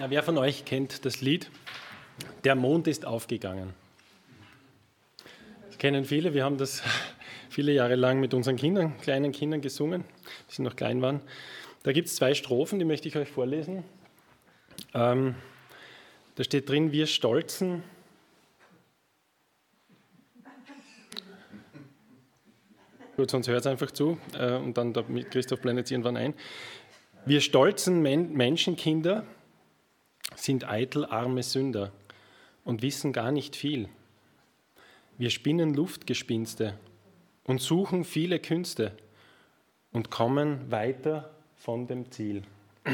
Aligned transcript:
Ja, 0.00 0.08
wer 0.08 0.22
von 0.22 0.38
euch 0.38 0.64
kennt 0.64 1.04
das 1.04 1.20
Lied 1.20 1.50
Der 2.44 2.54
Mond 2.54 2.86
ist 2.86 3.04
aufgegangen? 3.04 3.74
Das 5.66 5.76
kennen 5.76 6.06
viele. 6.06 6.32
Wir 6.32 6.44
haben 6.44 6.56
das 6.56 6.82
viele 7.50 7.72
Jahre 7.72 7.96
lang 7.96 8.18
mit 8.18 8.32
unseren 8.32 8.56
Kindern, 8.56 8.96
kleinen 9.02 9.32
Kindern 9.32 9.60
gesungen, 9.60 10.04
die 10.48 10.54
sie 10.54 10.62
noch 10.62 10.76
klein 10.76 11.02
waren. 11.02 11.20
Da 11.82 11.92
gibt 11.92 12.08
es 12.08 12.16
zwei 12.16 12.32
Strophen, 12.32 12.78
die 12.78 12.86
möchte 12.86 13.06
ich 13.06 13.16
euch 13.16 13.28
vorlesen. 13.28 13.84
Ähm, 14.94 15.34
da 16.36 16.44
steht 16.44 16.70
drin, 16.70 16.90
wir 16.92 17.06
stolzen. 17.06 17.82
Gut, 23.16 23.30
sonst 23.30 23.48
hört 23.48 23.60
es 23.60 23.66
einfach 23.66 23.90
zu 23.90 24.18
äh, 24.38 24.54
und 24.54 24.78
dann 24.78 24.94
Christoph 25.28 25.60
blendet 25.60 25.84
es 25.84 25.90
irgendwann 25.90 26.16
ein. 26.16 26.32
Wir 27.26 27.42
stolzen 27.42 28.00
Men 28.00 28.32
Menschenkinder, 28.32 29.26
sind 30.42 30.68
eitel 30.68 31.04
arme 31.04 31.42
Sünder 31.44 31.92
und 32.64 32.82
wissen 32.82 33.12
gar 33.12 33.30
nicht 33.30 33.54
viel. 33.54 33.88
Wir 35.16 35.30
spinnen 35.30 35.72
Luftgespinste 35.72 36.76
und 37.44 37.60
suchen 37.60 38.04
viele 38.04 38.40
Künste 38.40 38.96
und 39.92 40.10
kommen 40.10 40.70
weiter 40.70 41.30
von 41.56 41.86
dem 41.86 42.10
Ziel. 42.10 42.42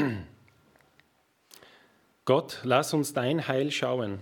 Gott, 2.25 2.59
lass 2.63 2.93
uns 2.93 3.13
dein 3.13 3.47
Heil 3.47 3.71
schauen, 3.71 4.19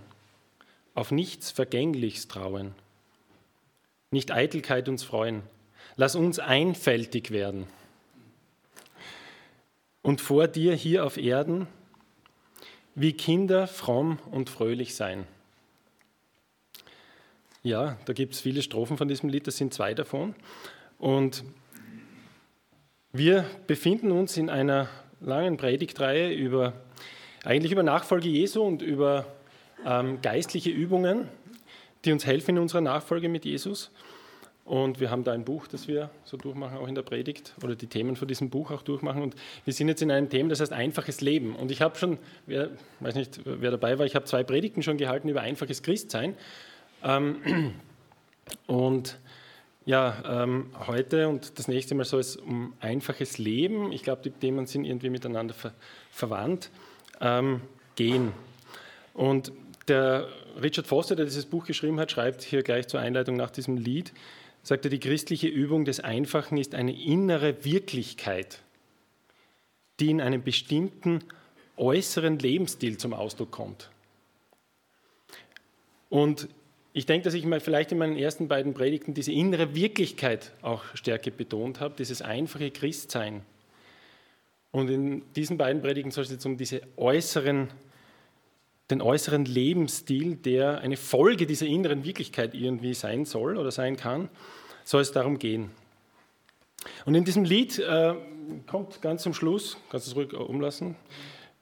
auf 0.94 1.10
nichts 1.10 1.50
Vergängliches 1.50 2.28
trauen, 2.28 2.74
nicht 4.10 4.32
Eitelkeit 4.32 4.88
uns 4.88 5.04
freuen, 5.04 5.42
lass 5.96 6.16
uns 6.16 6.38
einfältig 6.38 7.30
werden 7.30 7.66
und 10.00 10.22
vor 10.22 10.48
dir 10.48 10.74
hier 10.74 11.04
auf 11.04 11.18
Erden 11.18 11.66
wie 13.00 13.12
Kinder 13.12 13.68
fromm 13.68 14.18
und 14.32 14.50
fröhlich 14.50 14.96
sein. 14.96 15.24
Ja, 17.62 17.96
da 18.06 18.12
gibt 18.12 18.34
es 18.34 18.40
viele 18.40 18.60
Strophen 18.60 18.96
von 18.96 19.06
diesem 19.06 19.28
Lied, 19.28 19.46
das 19.46 19.56
sind 19.56 19.72
zwei 19.72 19.94
davon. 19.94 20.34
Und 20.98 21.44
wir 23.12 23.44
befinden 23.68 24.10
uns 24.10 24.36
in 24.36 24.50
einer 24.50 24.88
langen 25.20 25.56
Predigtreihe 25.56 26.32
über, 26.32 26.72
eigentlich 27.44 27.70
über 27.70 27.84
Nachfolge 27.84 28.28
Jesu 28.28 28.62
und 28.62 28.82
über 28.82 29.26
ähm, 29.86 30.20
geistliche 30.20 30.70
Übungen, 30.70 31.28
die 32.04 32.10
uns 32.10 32.26
helfen 32.26 32.56
in 32.56 32.62
unserer 32.62 32.80
Nachfolge 32.80 33.28
mit 33.28 33.44
Jesus. 33.44 33.92
Und 34.68 35.00
wir 35.00 35.10
haben 35.10 35.24
da 35.24 35.32
ein 35.32 35.46
Buch, 35.46 35.66
das 35.66 35.88
wir 35.88 36.10
so 36.24 36.36
durchmachen, 36.36 36.76
auch 36.76 36.88
in 36.88 36.94
der 36.94 37.00
Predigt, 37.00 37.54
oder 37.64 37.74
die 37.74 37.86
Themen 37.86 38.16
von 38.16 38.28
diesem 38.28 38.50
Buch 38.50 38.70
auch 38.70 38.82
durchmachen. 38.82 39.22
Und 39.22 39.34
wir 39.64 39.72
sind 39.72 39.88
jetzt 39.88 40.02
in 40.02 40.10
einem 40.10 40.28
Thema, 40.28 40.50
das 40.50 40.60
heißt 40.60 40.74
einfaches 40.74 41.22
Leben. 41.22 41.56
Und 41.56 41.70
ich 41.70 41.80
habe 41.80 41.96
schon, 41.96 42.18
wer, 42.44 42.68
weiß 43.00 43.14
nicht, 43.14 43.40
wer 43.46 43.70
dabei 43.70 43.98
war, 43.98 44.04
ich 44.04 44.14
habe 44.14 44.26
zwei 44.26 44.44
Predigten 44.44 44.82
schon 44.82 44.98
gehalten 44.98 45.30
über 45.30 45.40
einfaches 45.40 45.82
Christsein. 45.82 46.36
Ähm, 47.02 47.72
und 48.66 49.18
ja, 49.86 50.42
ähm, 50.42 50.66
heute 50.86 51.28
und 51.28 51.58
das 51.58 51.66
nächste 51.66 51.94
Mal 51.94 52.04
soll 52.04 52.20
es 52.20 52.36
um 52.36 52.74
einfaches 52.80 53.38
Leben, 53.38 53.90
ich 53.90 54.02
glaube, 54.02 54.20
die 54.22 54.30
Themen 54.30 54.66
sind 54.66 54.84
irgendwie 54.84 55.08
miteinander 55.08 55.54
ver 55.54 55.72
verwandt, 56.10 56.68
ähm, 57.22 57.62
gehen. 57.96 58.32
Und 59.14 59.50
der 59.88 60.28
Richard 60.62 60.86
Foster, 60.86 61.16
der 61.16 61.24
dieses 61.24 61.46
Buch 61.46 61.64
geschrieben 61.64 61.98
hat, 62.00 62.10
schreibt 62.10 62.42
hier 62.42 62.62
gleich 62.62 62.86
zur 62.86 63.00
Einleitung 63.00 63.36
nach 63.36 63.50
diesem 63.50 63.78
Lied, 63.78 64.12
sagt 64.68 64.84
er, 64.84 64.90
die 64.90 65.00
christliche 65.00 65.48
Übung 65.48 65.86
des 65.86 66.00
Einfachen 66.00 66.58
ist 66.58 66.74
eine 66.74 66.92
innere 66.92 67.64
Wirklichkeit, 67.64 68.60
die 69.98 70.10
in 70.10 70.20
einem 70.20 70.42
bestimmten 70.42 71.24
äußeren 71.78 72.38
Lebensstil 72.38 72.98
zum 72.98 73.14
Ausdruck 73.14 73.50
kommt. 73.50 73.88
Und 76.10 76.48
ich 76.92 77.06
denke, 77.06 77.24
dass 77.24 77.32
ich 77.32 77.46
mal 77.46 77.60
vielleicht 77.60 77.92
in 77.92 77.98
meinen 77.98 78.18
ersten 78.18 78.46
beiden 78.46 78.74
Predigten 78.74 79.14
diese 79.14 79.32
innere 79.32 79.74
Wirklichkeit 79.74 80.52
auch 80.60 80.84
stärker 80.92 81.30
betont 81.30 81.80
habe, 81.80 81.94
dieses 81.96 82.20
einfache 82.20 82.70
Christsein. 82.70 83.40
Und 84.70 84.90
in 84.90 85.22
diesen 85.34 85.56
beiden 85.56 85.80
Predigten 85.80 86.10
soll 86.10 86.24
es 86.24 86.30
jetzt 86.30 86.44
um 86.44 86.58
diese 86.58 86.82
äußeren, 86.98 87.68
den 88.90 89.00
äußeren 89.00 89.46
Lebensstil, 89.46 90.36
der 90.36 90.80
eine 90.80 90.98
Folge 90.98 91.46
dieser 91.46 91.66
inneren 91.66 92.04
Wirklichkeit 92.04 92.54
irgendwie 92.54 92.92
sein 92.92 93.24
soll 93.24 93.56
oder 93.56 93.70
sein 93.70 93.96
kann, 93.96 94.28
soll 94.88 95.02
es 95.02 95.12
darum 95.12 95.38
gehen. 95.38 95.70
Und 97.04 97.14
in 97.14 97.22
diesem 97.22 97.44
Lied 97.44 97.78
äh, 97.78 98.14
kommt 98.66 99.02
ganz 99.02 99.22
zum 99.22 99.34
Schluss, 99.34 99.76
kannst 99.90 100.06
du 100.06 100.10
es 100.12 100.16
ruhig 100.16 100.32
umlassen, 100.32 100.96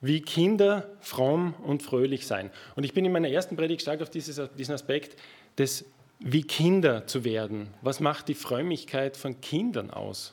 wie 0.01 0.21
Kinder 0.21 0.89
fromm 1.01 1.55
und 1.65 1.83
fröhlich 1.83 2.25
sein. 2.25 2.53
Und 2.77 2.85
ich 2.85 2.95
bin 2.95 3.05
in 3.05 3.11
meiner 3.11 3.29
ersten 3.29 3.57
Predigt 3.57 3.83
stark 3.83 4.01
auf 4.01 4.11
dieses, 4.11 4.41
diesen 4.57 4.75
Aspekt 4.75 5.21
des 5.59 5.87
wie 6.21 6.43
Kinder 6.43 7.09
zu 7.09 7.25
werden. 7.25 7.75
Was 7.83 7.99
macht 7.99 8.29
die 8.29 8.35
Frömmigkeit 8.35 9.17
von 9.17 9.41
Kindern 9.41 9.91
aus? 9.91 10.33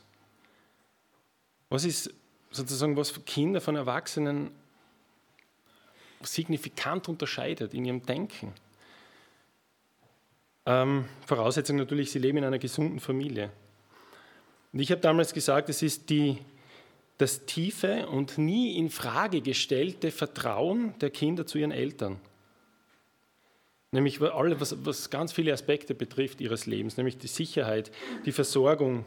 Was 1.70 1.86
ist 1.86 2.14
sozusagen, 2.52 2.96
was 2.96 3.26
Kinder 3.26 3.60
von 3.60 3.76
Erwachsenen 3.76 4.52
signifikant 6.22 7.10
unterscheidet 7.10 7.74
in 7.74 7.86
ihrem 7.86 8.06
Denken? 8.06 8.54
Ähm, 10.66 11.06
Voraussetzung 11.26 11.76
natürlich, 11.76 12.12
sie 12.12 12.20
leben 12.20 12.38
in 12.38 12.46
einer 12.46 12.60
gesunden 12.60 13.00
Familie. 13.00 13.52
Und 14.72 14.80
ich 14.80 14.92
habe 14.92 15.02
damals 15.02 15.34
gesagt, 15.34 15.70
es 15.70 15.82
ist 15.82 16.10
die, 16.10 16.38
das 17.18 17.46
tiefe 17.46 18.08
und 18.08 18.38
nie 18.38 18.78
in 18.78 18.90
Frage 18.90 19.42
gestellte 19.42 20.12
Vertrauen 20.12 20.98
der 21.00 21.10
Kinder 21.10 21.46
zu 21.46 21.58
ihren 21.58 21.72
Eltern. 21.72 22.20
Nämlich 23.92 24.20
alle, 24.22 24.60
was, 24.60 24.76
was 24.86 25.12
ganz 25.12 25.34
viele 25.34 25.54
Aspekte 25.54 25.94
betrifft 25.94 26.42
ihres 26.42 26.66
Lebens, 26.66 26.98
nämlich 26.98 27.18
die 27.20 27.28
Sicherheit, 27.28 27.92
die 28.26 28.32
Versorgung 28.32 29.06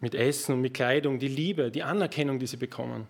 mit 0.00 0.16
Essen 0.16 0.54
und 0.54 0.60
mit 0.62 0.74
Kleidung, 0.74 1.20
die 1.20 1.28
Liebe, 1.28 1.70
die 1.70 1.84
Anerkennung, 1.84 2.40
die 2.40 2.48
sie 2.48 2.56
bekommen. 2.56 3.06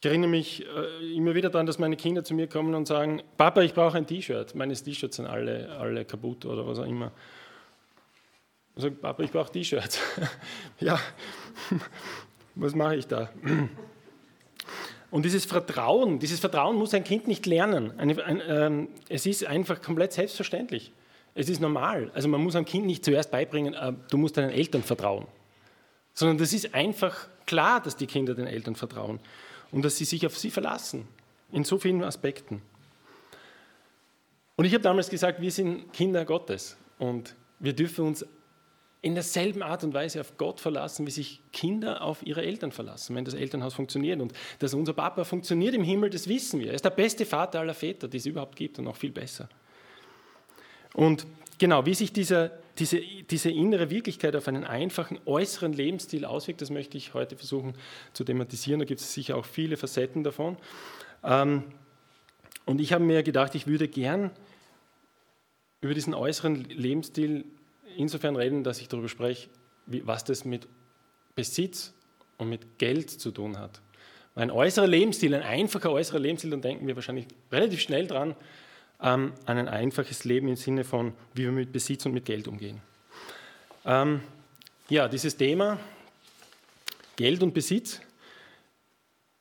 Ich 0.00 0.06
erinnere 0.06 0.28
mich 0.28 0.64
äh, 0.66 1.16
immer 1.16 1.34
wieder 1.34 1.48
daran, 1.48 1.66
dass 1.66 1.78
meine 1.78 1.96
Kinder 1.96 2.22
zu 2.22 2.34
mir 2.34 2.48
kommen 2.48 2.74
und 2.74 2.86
sagen, 2.86 3.22
Papa, 3.38 3.62
ich 3.62 3.72
brauche 3.72 3.96
ein 3.96 4.06
T-Shirt. 4.06 4.54
Meine 4.54 4.74
T-Shirts 4.74 5.16
sind 5.16 5.26
alle, 5.26 5.70
alle 5.78 6.04
kaputt 6.04 6.44
oder 6.44 6.66
was 6.66 6.78
auch 6.78 6.86
immer. 6.86 7.12
Und 8.74 8.82
sage, 8.82 8.94
Papa, 8.94 9.22
ich 9.22 9.30
brauche 9.30 9.50
T-Shirts. 9.50 9.98
ja, 10.80 11.00
was 12.54 12.74
mache 12.74 12.96
ich 12.96 13.06
da? 13.06 13.30
Und 15.10 15.24
dieses 15.24 15.46
Vertrauen, 15.46 16.18
dieses 16.18 16.40
Vertrauen 16.40 16.76
muss 16.76 16.92
ein 16.92 17.04
Kind 17.04 17.26
nicht 17.26 17.46
lernen. 17.46 17.98
Eine, 17.98 18.22
ein, 18.22 18.42
ähm, 18.46 18.88
es 19.08 19.24
ist 19.24 19.46
einfach 19.46 19.80
komplett 19.80 20.12
selbstverständlich. 20.12 20.92
Es 21.34 21.48
ist 21.48 21.60
normal. 21.60 22.10
Also 22.12 22.28
man 22.28 22.42
muss 22.42 22.54
einem 22.54 22.66
Kind 22.66 22.84
nicht 22.84 23.02
zuerst 23.02 23.30
beibringen, 23.30 23.72
äh, 23.72 23.94
du 24.10 24.18
musst 24.18 24.36
deinen 24.36 24.50
Eltern 24.50 24.82
vertrauen. 24.82 25.26
Sondern 26.12 26.36
das 26.36 26.52
ist 26.52 26.74
einfach 26.74 27.28
klar, 27.46 27.80
dass 27.80 27.96
die 27.96 28.06
Kinder 28.06 28.34
den 28.34 28.46
Eltern 28.46 28.74
vertrauen 28.74 29.20
und 29.72 29.84
dass 29.84 29.96
sie 29.96 30.04
sich 30.04 30.26
auf 30.26 30.36
sie 30.38 30.50
verlassen, 30.50 31.06
in 31.52 31.64
so 31.64 31.78
vielen 31.78 32.02
Aspekten. 32.02 32.62
Und 34.56 34.64
ich 34.64 34.72
habe 34.72 34.82
damals 34.82 35.10
gesagt, 35.10 35.40
wir 35.40 35.50
sind 35.50 35.92
Kinder 35.92 36.24
Gottes 36.24 36.76
und 36.98 37.34
wir 37.58 37.74
dürfen 37.74 38.06
uns 38.06 38.24
in 39.02 39.14
derselben 39.14 39.62
Art 39.62 39.84
und 39.84 39.94
Weise 39.94 40.20
auf 40.20 40.36
Gott 40.36 40.60
verlassen, 40.60 41.06
wie 41.06 41.10
sich 41.10 41.40
Kinder 41.52 42.02
auf 42.02 42.26
ihre 42.26 42.42
Eltern 42.42 42.72
verlassen, 42.72 43.14
wenn 43.14 43.24
das 43.24 43.34
Elternhaus 43.34 43.74
funktioniert. 43.74 44.20
Und 44.20 44.32
dass 44.58 44.74
unser 44.74 44.94
Papa 44.94 45.22
funktioniert 45.24 45.74
im 45.74 45.84
Himmel, 45.84 46.10
das 46.10 46.26
wissen 46.26 46.58
wir. 46.58 46.68
Er 46.68 46.74
ist 46.74 46.84
der 46.84 46.90
beste 46.90 47.24
Vater 47.24 47.60
aller 47.60 47.74
Väter, 47.74 48.08
die 48.08 48.16
es 48.16 48.26
überhaupt 48.26 48.56
gibt 48.56 48.78
und 48.78 48.86
noch 48.86 48.96
viel 48.96 49.12
besser. 49.12 49.48
Und 50.94 51.26
genau, 51.58 51.86
wie 51.86 51.94
sich 51.94 52.12
dieser, 52.12 52.50
diese, 52.78 53.00
diese 53.00 53.50
innere 53.50 53.90
Wirklichkeit 53.90 54.36
auf 54.36 54.48
einen 54.48 54.64
einfachen 54.64 55.18
äußeren 55.24 55.72
Lebensstil 55.72 56.24
auswirkt, 56.24 56.60
das 56.60 56.70
möchte 56.70 56.96
ich 56.96 57.14
heute 57.14 57.36
versuchen 57.36 57.74
zu 58.12 58.24
thematisieren. 58.24 58.80
Da 58.80 58.84
gibt 58.84 59.00
es 59.00 59.12
sicher 59.12 59.36
auch 59.36 59.44
viele 59.44 59.76
Facetten 59.76 60.24
davon. 60.24 60.56
Ähm, 61.24 61.64
und 62.64 62.80
ich 62.80 62.92
habe 62.92 63.04
mir 63.04 63.22
gedacht, 63.22 63.54
ich 63.54 63.66
würde 63.66 63.88
gern 63.88 64.30
über 65.80 65.94
diesen 65.94 66.14
äußeren 66.14 66.64
Lebensstil 66.64 67.44
insofern 67.96 68.36
reden, 68.36 68.64
dass 68.64 68.80
ich 68.80 68.88
darüber 68.88 69.08
spreche, 69.08 69.48
was 69.86 70.24
das 70.24 70.44
mit 70.44 70.66
Besitz 71.34 71.94
und 72.38 72.48
mit 72.48 72.78
Geld 72.78 73.10
zu 73.10 73.30
tun 73.30 73.58
hat. 73.58 73.80
Ein 74.34 74.50
äußerer 74.50 74.86
Lebensstil, 74.86 75.34
ein 75.34 75.42
einfacher 75.42 75.90
äußerer 75.90 76.18
Lebensstil, 76.18 76.50
dann 76.50 76.60
denken 76.60 76.86
wir 76.86 76.96
wahrscheinlich 76.96 77.26
relativ 77.50 77.80
schnell 77.80 78.06
dran, 78.06 78.36
an 78.98 79.32
ein 79.46 79.68
einfaches 79.68 80.24
Leben 80.24 80.48
im 80.48 80.56
Sinne 80.56 80.84
von, 80.84 81.12
wie 81.34 81.42
wir 81.42 81.52
mit 81.52 81.72
Besitz 81.72 82.06
und 82.06 82.12
mit 82.12 82.24
Geld 82.24 82.48
umgehen. 82.48 82.80
Ähm, 83.84 84.20
ja, 84.88 85.08
dieses 85.08 85.36
Thema 85.36 85.78
Geld 87.16 87.42
und 87.42 87.54
Besitz, 87.54 88.00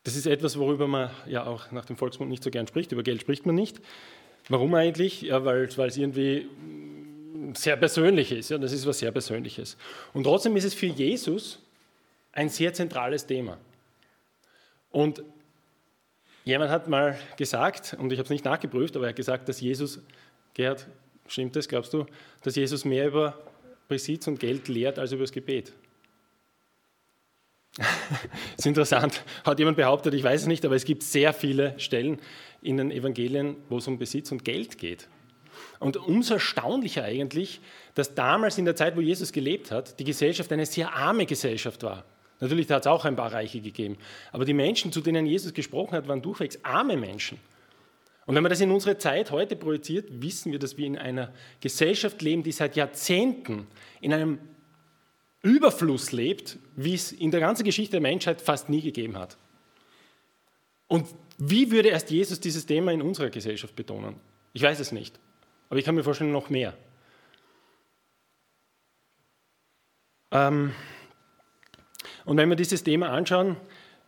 das 0.04 0.16
ist 0.16 0.28
etwas, 0.28 0.57
worüber 0.57 0.88
man 0.88 1.10
ja 1.28 1.46
auch 1.46 1.72
nach 1.72 1.86
dem 1.86 1.98
Volksmund 1.98 2.30
nicht 2.30 2.44
so 2.44 2.52
gern 2.52 2.68
spricht. 2.68 2.92
Über 2.92 3.04
Geld 3.04 3.22
spricht 3.22 3.46
man 3.46 3.56
nicht. 3.56 3.81
Warum 4.50 4.74
eigentlich? 4.75 5.22
Ja, 5.24 5.44
weil, 5.46 5.75
weil 5.78 5.90
es 5.90 5.98
irgendwie 5.98 6.48
sehr 7.54 7.75
persönlich 7.78 8.31
ist. 8.31 8.50
Ja, 8.50 8.58
das 8.58 8.72
ist 8.72 8.86
was 8.86 9.00
sehr 9.00 9.12
Persönliches. 9.12 9.78
Und 10.13 10.24
trotzdem 10.24 10.56
ist 10.56 10.63
es 10.63 10.74
für 10.74 10.86
Jesus 10.86 11.60
ein 12.31 12.50
sehr 12.50 12.74
zentrales 12.74 13.25
Thema. 13.25 13.58
Und 14.92 15.24
Jemand 16.45 16.69
hat 16.69 16.88
mal 16.88 17.18
gesagt, 17.38 17.97
und 18.00 18.13
ich 18.13 18.19
habe 18.19 18.25
es 18.25 18.30
nicht 18.30 18.45
nachgeprüft, 18.45 18.95
aber 18.95 19.07
er 19.07 19.09
hat 19.09 19.15
gesagt, 19.15 19.50
dass 19.50 19.59
Jesus, 19.59 20.00
Gerhard, 20.53 20.88
stimmt 21.27 21.56
das, 21.56 21.68
glaubst 21.68 21.92
du, 21.92 22.06
dass 22.44 22.56
Jesus 22.56 22.86
mehr 22.86 23.07
über 23.07 23.38
Besitz 23.88 24.27
und 24.27 24.39
Geld 24.39 24.68
lehrt 24.68 25.00
als 25.00 25.12
über 25.12 25.24
das 25.24 25.31
Gebet? 25.31 25.74
das 27.77 27.88
ist 28.59 28.65
interessant, 28.68 29.24
hat 29.44 29.59
jemand 29.59 29.75
behauptet, 29.75 30.13
ich 30.13 30.24
weiß 30.24 30.42
es 30.42 30.47
nicht, 30.47 30.63
aber 30.65 30.75
es 30.75 30.86
gibt 30.86 31.03
sehr 31.03 31.33
viele 31.33 31.77
Stellen 31.80 32.19
in 32.62 32.77
den 32.77 32.91
Evangelien, 32.91 33.57
wo 33.68 33.80
es 33.80 33.88
um 33.88 33.98
Besitz 33.98 34.31
und 34.31 34.45
Geld 34.45 34.77
geht. 34.77 35.09
Und 35.80 35.98
umso 35.98 36.36
erstaunlicher 36.36 37.03
eigentlich, 37.03 37.59
dass 37.95 38.13
damals 38.13 38.57
in 38.57 38.65
der 38.65 38.75
Zeit, 38.75 38.95
wo 38.95 39.01
Jesus 39.01 39.31
gelebt 39.31 39.71
hat, 39.71 40.00
die 40.00 40.03
Gesellschaft 40.03 40.51
eine 40.51 40.65
sehr 40.65 40.94
arme 40.94 41.25
Gesellschaft 41.25 41.83
war. 41.83 42.06
Natürlich 42.40 42.70
hat 42.70 42.82
es 42.82 42.88
auch 42.88 43.06
ein 43.06 43.16
paar 43.16 43.32
Reiche 43.32 43.62
gegeben. 43.62 43.98
Aber 44.32 44.46
die 44.46 44.54
Menschen, 44.54 44.92
zu 44.92 45.02
denen 45.02 45.26
Jesus 45.26 45.54
gesprochen 45.54 45.94
hat, 45.94 46.08
waren 46.08 46.22
durchwegs 46.22 46.60
arme 46.64 46.98
Menschen. 46.98 47.40
Und 48.26 48.36
wenn 48.36 48.44
man 48.44 48.50
das 48.50 48.60
in 48.60 48.72
unsere 48.72 48.98
Zeit 48.98 49.32
heute 49.32 49.56
projiziert, 49.56 50.22
wissen 50.22 50.52
wir, 50.52 50.60
dass 50.60 50.78
wir 50.78 50.88
in 50.88 50.98
einer 50.98 51.32
Gesellschaft 51.62 52.22
leben, 52.22 52.44
die 52.44 52.52
seit 52.52 52.76
Jahrzehnten 52.76 53.68
in 54.02 54.14
einem 54.14 54.40
Überfluss 55.44 56.12
lebt, 56.12 56.58
wie 56.76 56.96
es 56.96 57.12
in 57.12 57.30
der 57.30 57.40
ganzen 57.40 57.64
Geschichte 57.64 57.92
der 57.92 58.02
Menschheit 58.02 58.42
fast 58.42 58.68
nie 58.68 58.82
gegeben 58.82 59.18
hat. 59.18 59.38
Und 60.88 61.08
wie 61.38 61.72
würde 61.72 61.90
erst 61.90 62.10
Jesus 62.10 62.40
dieses 62.40 62.66
Thema 62.66 62.92
in 62.92 63.02
unserer 63.02 63.30
Gesellschaft 63.30 63.76
betonen? 63.76 64.16
Ich 64.54 64.62
weiß 64.64 64.80
es 64.80 64.92
nicht, 64.92 65.20
aber 65.70 65.78
ich 65.78 65.86
kann 65.86 65.94
mir 65.94 66.04
vorstellen, 66.04 66.32
noch 66.32 66.50
mehr. 66.50 66.76
Ähm, 70.32 70.74
und 72.25 72.38
wenn 72.38 72.50
wir 72.50 72.56
dieses 72.56 72.83
Thema 72.83 73.10
anschauen, 73.10 73.56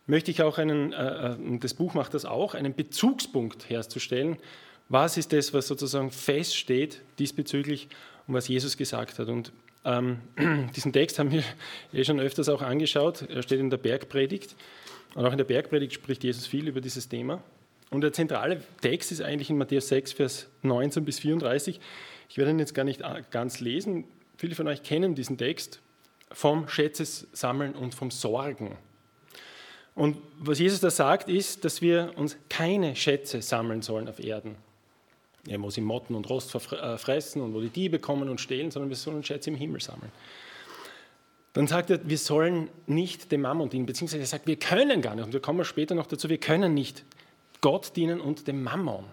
möchte 0.06 0.30
ich 0.30 0.42
auch 0.42 0.58
einen, 0.58 0.92
äh, 0.92 1.32
äh, 1.32 1.58
das 1.60 1.74
Buch 1.74 1.94
macht 1.94 2.14
das 2.14 2.24
auch, 2.24 2.54
einen 2.54 2.74
Bezugspunkt 2.74 3.70
herzustellen. 3.70 4.36
Was 4.88 5.16
ist 5.16 5.32
das, 5.32 5.54
was 5.54 5.68
sozusagen 5.68 6.10
feststeht 6.10 7.02
diesbezüglich 7.18 7.88
und 8.26 8.34
was 8.34 8.48
Jesus 8.48 8.76
gesagt 8.76 9.18
hat? 9.18 9.28
Und 9.28 9.52
ähm, 9.84 10.18
diesen 10.76 10.92
Text 10.92 11.18
haben 11.18 11.30
wir 11.30 11.44
eh 11.92 12.04
schon 12.04 12.18
öfters 12.18 12.48
auch 12.48 12.62
angeschaut. 12.62 13.22
Er 13.28 13.42
steht 13.42 13.60
in 13.60 13.70
der 13.70 13.76
Bergpredigt. 13.76 14.56
Und 15.14 15.24
auch 15.24 15.32
in 15.32 15.38
der 15.38 15.44
Bergpredigt 15.44 15.92
spricht 15.92 16.24
Jesus 16.24 16.46
viel 16.46 16.68
über 16.68 16.80
dieses 16.80 17.08
Thema. 17.08 17.42
Und 17.90 18.02
der 18.02 18.12
zentrale 18.12 18.62
Text 18.80 19.12
ist 19.12 19.22
eigentlich 19.22 19.48
in 19.48 19.56
Matthäus 19.56 19.88
6, 19.88 20.12
Vers 20.12 20.48
19 20.62 21.04
bis 21.04 21.20
34. 21.20 21.80
Ich 22.28 22.36
werde 22.36 22.50
ihn 22.50 22.58
jetzt 22.58 22.74
gar 22.74 22.84
nicht 22.84 23.00
äh, 23.02 23.22
ganz 23.30 23.60
lesen. 23.60 24.04
Viele 24.36 24.54
von 24.54 24.68
euch 24.68 24.82
kennen 24.82 25.14
diesen 25.14 25.38
Text 25.38 25.80
vom 26.32 26.68
Schätzesammeln 26.68 27.74
und 27.74 27.94
vom 27.94 28.10
Sorgen. 28.10 28.76
Und 29.94 30.16
was 30.38 30.58
Jesus 30.58 30.80
da 30.80 30.90
sagt, 30.90 31.28
ist, 31.28 31.64
dass 31.64 31.82
wir 31.82 32.12
uns 32.16 32.36
keine 32.48 32.94
Schätze 32.94 33.42
sammeln 33.42 33.82
sollen 33.82 34.08
auf 34.08 34.20
Erden, 34.20 34.56
wo 35.44 35.70
sie 35.70 35.80
Motten 35.80 36.14
und 36.14 36.30
Rost 36.30 36.54
äh, 36.54 36.98
fressen 36.98 37.42
und 37.42 37.52
wo 37.52 37.60
die 37.60 37.68
Diebe 37.68 37.98
kommen 37.98 38.28
und 38.28 38.40
stehlen, 38.40 38.70
sondern 38.70 38.90
wir 38.90 38.96
sollen 38.96 39.24
Schätze 39.24 39.50
im 39.50 39.56
Himmel 39.56 39.80
sammeln. 39.80 40.12
Dann 41.52 41.66
sagt 41.66 41.90
er, 41.90 42.08
wir 42.08 42.18
sollen 42.18 42.70
nicht 42.86 43.32
dem 43.32 43.40
Mammon 43.40 43.70
dienen, 43.70 43.86
beziehungsweise 43.86 44.22
er 44.22 44.26
sagt, 44.26 44.46
wir 44.46 44.56
können 44.56 45.02
gar 45.02 45.16
nicht, 45.16 45.24
und 45.24 45.32
wir 45.32 45.40
kommen 45.40 45.64
später 45.64 45.96
noch 45.96 46.06
dazu, 46.06 46.28
wir 46.28 46.38
können 46.38 46.74
nicht 46.74 47.04
Gott 47.60 47.96
dienen 47.96 48.20
und 48.20 48.46
dem 48.46 48.62
Mammon. 48.62 49.04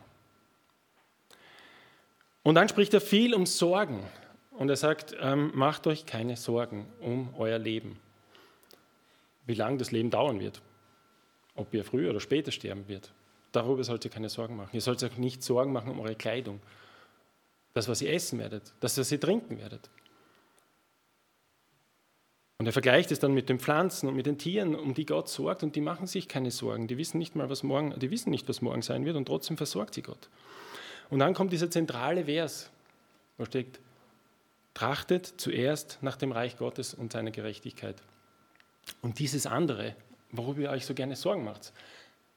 Und 2.44 2.54
dann 2.54 2.70
spricht 2.70 2.94
er 2.94 3.02
viel 3.02 3.34
um 3.34 3.48
Sorgen. 3.48 4.04
Und 4.58 4.70
er 4.70 4.78
sagt, 4.78 5.16
ähm, 5.20 5.52
macht 5.54 5.86
euch 5.88 6.06
keine 6.06 6.38
Sorgen 6.38 6.88
um 7.02 7.34
euer 7.38 7.60
Leben. 7.60 8.00
Wie 9.46 9.54
lange 9.54 9.78
das 9.78 9.92
Leben 9.92 10.10
dauern 10.10 10.40
wird. 10.40 10.62
Ob 11.56 11.74
ihr 11.74 11.84
früher 11.84 12.10
oder 12.10 12.20
später 12.20 12.52
sterben 12.52 12.88
wird. 12.88 13.12
Darüber 13.52 13.84
sollt 13.84 14.06
ihr 14.06 14.12
keine 14.12 14.30
Sorgen 14.30 14.56
machen. 14.56 14.72
Ihr 14.74 14.82
sollt 14.82 15.04
euch 15.04 15.18
nicht 15.18 15.44
Sorgen 15.44 15.72
machen 15.72 15.92
um 15.92 16.00
eure 16.00 16.16
Kleidung. 16.16 16.62
Das, 17.74 17.88
was 17.88 18.02
ihr 18.02 18.14
essen 18.14 18.40
werdet. 18.40 18.74
Das, 18.80 18.98
was 18.98 19.12
ihr 19.12 19.20
trinken 19.20 19.58
werdet. 19.60 19.90
Und 22.58 22.66
er 22.66 22.74
vergleicht 22.74 23.12
es 23.12 23.20
dann 23.20 23.34
mit 23.34 23.50
den 23.50 23.60
Pflanzen 23.60 24.08
und 24.08 24.16
mit 24.16 24.26
den 24.26 24.38
Tieren, 24.38 24.76
um 24.76 24.94
die 24.94 25.06
Gott 25.06 25.28
sorgt, 25.28 25.64
und 25.64 25.76
die 25.76 25.82
machen 25.82 26.08
sich 26.08 26.30
keine 26.30 26.52
Sorgen. 26.52 26.88
Die 26.88 26.98
wissen 26.98 27.18
nicht 27.18 27.36
mal, 27.36 27.50
was 27.50 27.64
morgen, 27.64 27.94
die 28.00 28.12
wissen 28.12 28.30
nicht, 28.30 28.48
was 28.48 28.62
morgen 28.62 28.82
sein 28.82 29.04
wird, 29.06 29.18
und 29.18 29.26
trotzdem 29.26 29.58
versorgt 29.58 29.94
sie 29.94 30.02
Gott. 30.02 30.30
Und 31.10 31.20
dann 31.20 31.34
kommt 31.34 31.52
dieser 31.52 31.70
zentrale 31.70 32.26
Vers, 32.26 32.72
wo 33.38 33.44
steht, 33.44 33.80
Trachtet 34.76 35.26
zuerst 35.38 35.98
nach 36.02 36.18
dem 36.18 36.32
Reich 36.32 36.58
Gottes 36.58 36.94
und 36.94 37.14
seiner 37.14 37.32
Gerechtigkeit. 37.32 37.96
Und 39.02 39.18
dieses 39.20 39.48
andere, 39.48 39.96
worüber 40.32 40.62
ihr 40.62 40.70
euch 40.70 40.86
so 40.86 40.94
gerne 40.94 41.16
Sorgen 41.16 41.44
macht, 41.44 41.74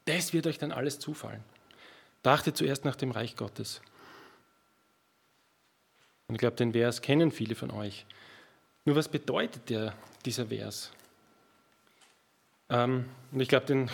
das 0.07 0.33
wird 0.33 0.47
euch 0.47 0.57
dann 0.57 0.73
alles 0.73 0.99
zufallen. 0.99 1.43
Trachtet 2.23 2.57
zuerst 2.57 2.85
nach 2.85 2.97
dem 2.97 3.11
Reich 3.11 3.37
Gottes. 3.37 3.83
Und 6.29 6.37
ich 6.37 6.39
glaube, 6.39 6.57
den 6.57 6.73
Vers 6.73 7.03
kennen 7.03 7.33
viele 7.33 7.55
von 7.55 7.71
euch. 7.71 8.07
Nur 8.85 8.97
was 8.97 9.09
bedeutet 9.09 9.69
der, 9.69 9.95
dieser 10.25 10.47
Vers? 10.47 10.93
Ähm, 12.71 13.07
und 13.33 13.41
ich 13.41 13.49
glaube, 13.49 13.67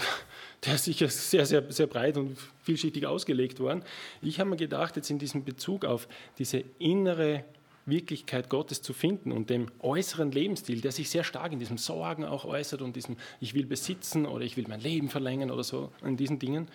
der 0.64 0.74
ist 0.74 0.84
sicher 0.84 1.08
sehr, 1.08 1.46
sehr, 1.46 1.72
sehr 1.72 1.86
breit 1.86 2.16
und 2.16 2.36
vielschichtig 2.62 3.06
ausgelegt 3.06 3.58
worden. 3.60 3.84
Ich 4.20 4.38
habe 4.38 4.50
mir 4.50 4.56
gedacht, 4.56 4.96
jetzt 4.96 5.10
in 5.10 5.18
diesem 5.18 5.44
Bezug 5.44 5.84
auf 5.84 6.08
diese 6.38 6.64
innere 6.78 7.44
Wirklichkeit 7.86 8.48
Gottes 8.48 8.82
zu 8.82 8.92
finden 8.92 9.32
und 9.32 9.50
dem 9.50 9.70
äußeren 9.80 10.32
Lebensstil, 10.32 10.80
der 10.80 10.92
sich 10.92 11.10
sehr 11.10 11.24
stark 11.24 11.52
in 11.52 11.58
diesem 11.58 11.78
Sorgen 11.78 12.24
auch 12.24 12.44
äußert 12.44 12.82
und 12.82 12.96
diesem 12.96 13.16
Ich 13.40 13.54
will 13.54 13.66
besitzen 13.66 14.26
oder 14.26 14.44
ich 14.44 14.56
will 14.56 14.66
mein 14.68 14.80
Leben 14.80 15.08
verlängern 15.08 15.50
oder 15.50 15.64
so, 15.64 15.92
in 16.02 16.16
diesen 16.16 16.38
Dingen. 16.38 16.68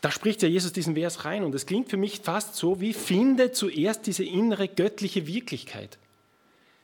Da 0.00 0.10
spricht 0.10 0.42
ja 0.42 0.48
Jesus 0.48 0.72
diesen 0.72 0.94
Vers 0.94 1.24
rein 1.24 1.44
und 1.44 1.54
es 1.54 1.66
klingt 1.66 1.88
für 1.88 1.96
mich 1.96 2.20
fast 2.20 2.54
so 2.54 2.80
wie 2.80 2.92
finde 2.92 3.52
zuerst 3.52 4.06
diese 4.06 4.24
innere 4.24 4.68
göttliche 4.68 5.26
Wirklichkeit, 5.26 5.98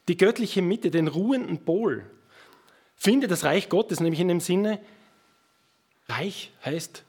die 0.08 0.16
göttliche 0.16 0.62
Mitte, 0.62 0.90
den 0.90 1.08
ruhenden 1.08 1.58
Pol. 1.64 2.04
Finde 2.96 3.28
das 3.28 3.44
Reich 3.44 3.68
Gottes, 3.68 4.00
nämlich 4.00 4.20
in 4.20 4.28
dem 4.28 4.40
Sinne, 4.40 4.80
Reich 6.08 6.52
heißt 6.64 7.04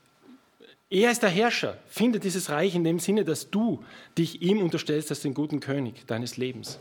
er 0.94 1.10
ist 1.10 1.24
der 1.24 1.32
Herrscher. 1.32 1.80
Finde 1.88 2.20
dieses 2.20 2.52
Reich 2.52 2.76
in 2.76 2.84
dem 2.84 3.00
Sinne, 3.00 3.26
dass 3.26 3.50
du 3.50 3.84
dich 4.16 4.44
ihm 4.44 4.62
unterstellst 4.62 5.10
als 5.10 5.22
den 5.22 5.34
guten 5.34 5.60
König 5.60 6.06
deines 6.06 6.38
Lebens. 6.38 6.80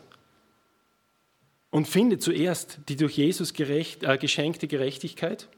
Und 1.70 1.88
finde 1.88 2.18
zuerst 2.18 2.80
die 2.88 2.96
durch 2.96 3.16
Jesus 3.16 3.54
gerecht, 3.54 4.02
äh, 4.02 4.18
geschenkte 4.18 4.68
Gerechtigkeit 4.68 5.48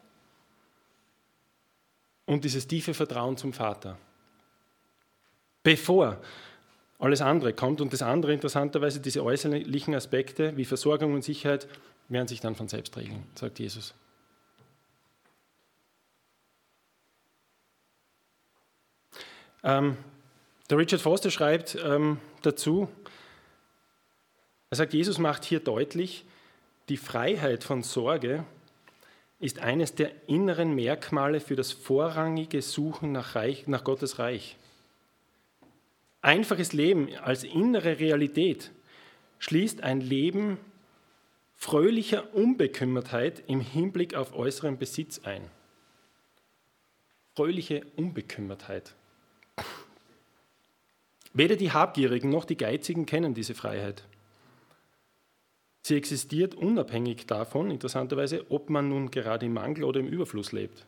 und 2.27 2.45
dieses 2.45 2.69
tiefe 2.69 2.95
Vertrauen 2.95 3.37
zum 3.37 3.53
Vater. 3.53 3.99
Bevor 5.65 6.21
alles 7.01 7.23
andere 7.23 7.55
kommt 7.55 7.81
und 7.81 7.93
das 7.93 8.03
andere 8.03 8.33
interessanterweise, 8.33 9.01
diese 9.01 9.25
äußerlichen 9.25 9.97
Aspekte 9.97 10.57
wie 10.57 10.65
Versorgung 10.65 11.13
und 11.13 11.25
Sicherheit, 11.25 11.67
werden 12.09 12.29
sich 12.29 12.39
dann 12.39 12.55
von 12.55 12.69
selbst 12.69 12.97
regeln, 12.97 13.25
sagt 13.35 13.59
Jesus. 13.59 13.95
Ähm, 19.65 19.97
der 20.69 20.79
Richard 20.79 21.01
Foster 21.01 21.31
schreibt 21.31 21.77
ähm, 21.83 22.19
dazu, 22.43 22.89
er 24.71 24.77
sagt, 24.77 24.93
Jesus 24.93 25.19
macht 25.19 25.45
hier 25.45 25.61
deutlich, 25.61 26.25
die 26.91 26.99
Freiheit 26.99 27.65
von 27.65 27.83
Sorge 27.83 28.45
ist 29.41 29.59
eines 29.59 29.95
der 29.95 30.11
inneren 30.29 30.75
Merkmale 30.75 31.41
für 31.41 31.57
das 31.57 31.73
vorrangige 31.73 32.61
Suchen 32.61 33.13
nach, 33.13 33.35
Reich, 33.35 33.67
nach 33.67 33.85
Gottes 33.85 34.19
Reich. 34.19 34.57
Einfaches 36.21 36.73
Leben 36.73 37.09
als 37.23 37.45
innere 37.45 37.99
Realität 37.99 38.71
schließt 39.39 39.83
ein 39.83 40.01
Leben 40.01 40.59
fröhlicher 41.57 42.35
Unbekümmertheit 42.35 43.43
im 43.47 43.61
Hinblick 43.61 44.15
auf 44.15 44.35
äußeren 44.35 44.79
Besitz 44.79 45.21
ein. 45.25 45.43
Fröhliche 47.35 47.87
Unbekümmertheit. 47.97 48.95
Weder 51.37 51.57
die 51.57 51.73
Habgierigen 51.73 52.31
noch 52.31 52.45
die 52.45 52.57
Geizigen 52.57 53.07
kennen 53.07 53.35
diese 53.35 53.55
Freiheit. 53.55 54.05
Sie 55.83 55.97
existiert 55.97 56.55
unabhängig 56.55 57.27
davon, 57.27 57.73
interessanterweise, 57.73 58.51
ob 58.51 58.71
man 58.71 58.89
nun 58.89 59.11
gerade 59.11 59.45
im 59.45 59.53
Mangel 59.53 59.83
oder 59.83 59.99
im 59.99 60.07
Überfluss 60.07 60.53
lebt. 60.53 60.87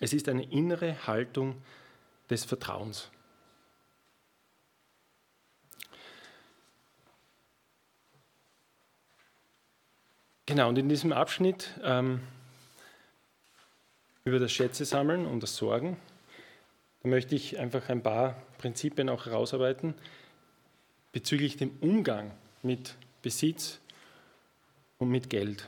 Es 0.00 0.12
ist 0.12 0.28
eine 0.28 0.44
innere 0.44 1.06
Haltung 1.06 1.56
des 2.28 2.44
Vertrauens. 2.44 3.10
Genau, 10.44 10.68
und 10.68 10.78
in 10.78 10.90
diesem 10.90 11.12
Abschnitt 11.12 11.70
ähm, 11.82 12.20
über 14.24 14.38
das 14.38 14.52
Schätze 14.52 14.84
sammeln 14.84 15.26
und 15.26 15.42
das 15.42 15.56
Sorgen 15.56 15.96
da 17.02 17.08
möchte 17.08 17.34
ich 17.34 17.58
einfach 17.58 17.88
ein 17.88 18.02
paar 18.02 18.42
Prinzipien 18.58 19.08
auch 19.08 19.26
herausarbeiten 19.26 19.94
bezüglich 21.12 21.56
dem 21.56 21.70
Umgang 21.80 22.32
mit 22.62 22.94
Besitz 23.22 23.80
und 24.98 25.08
mit 25.08 25.30
Geld. 25.30 25.66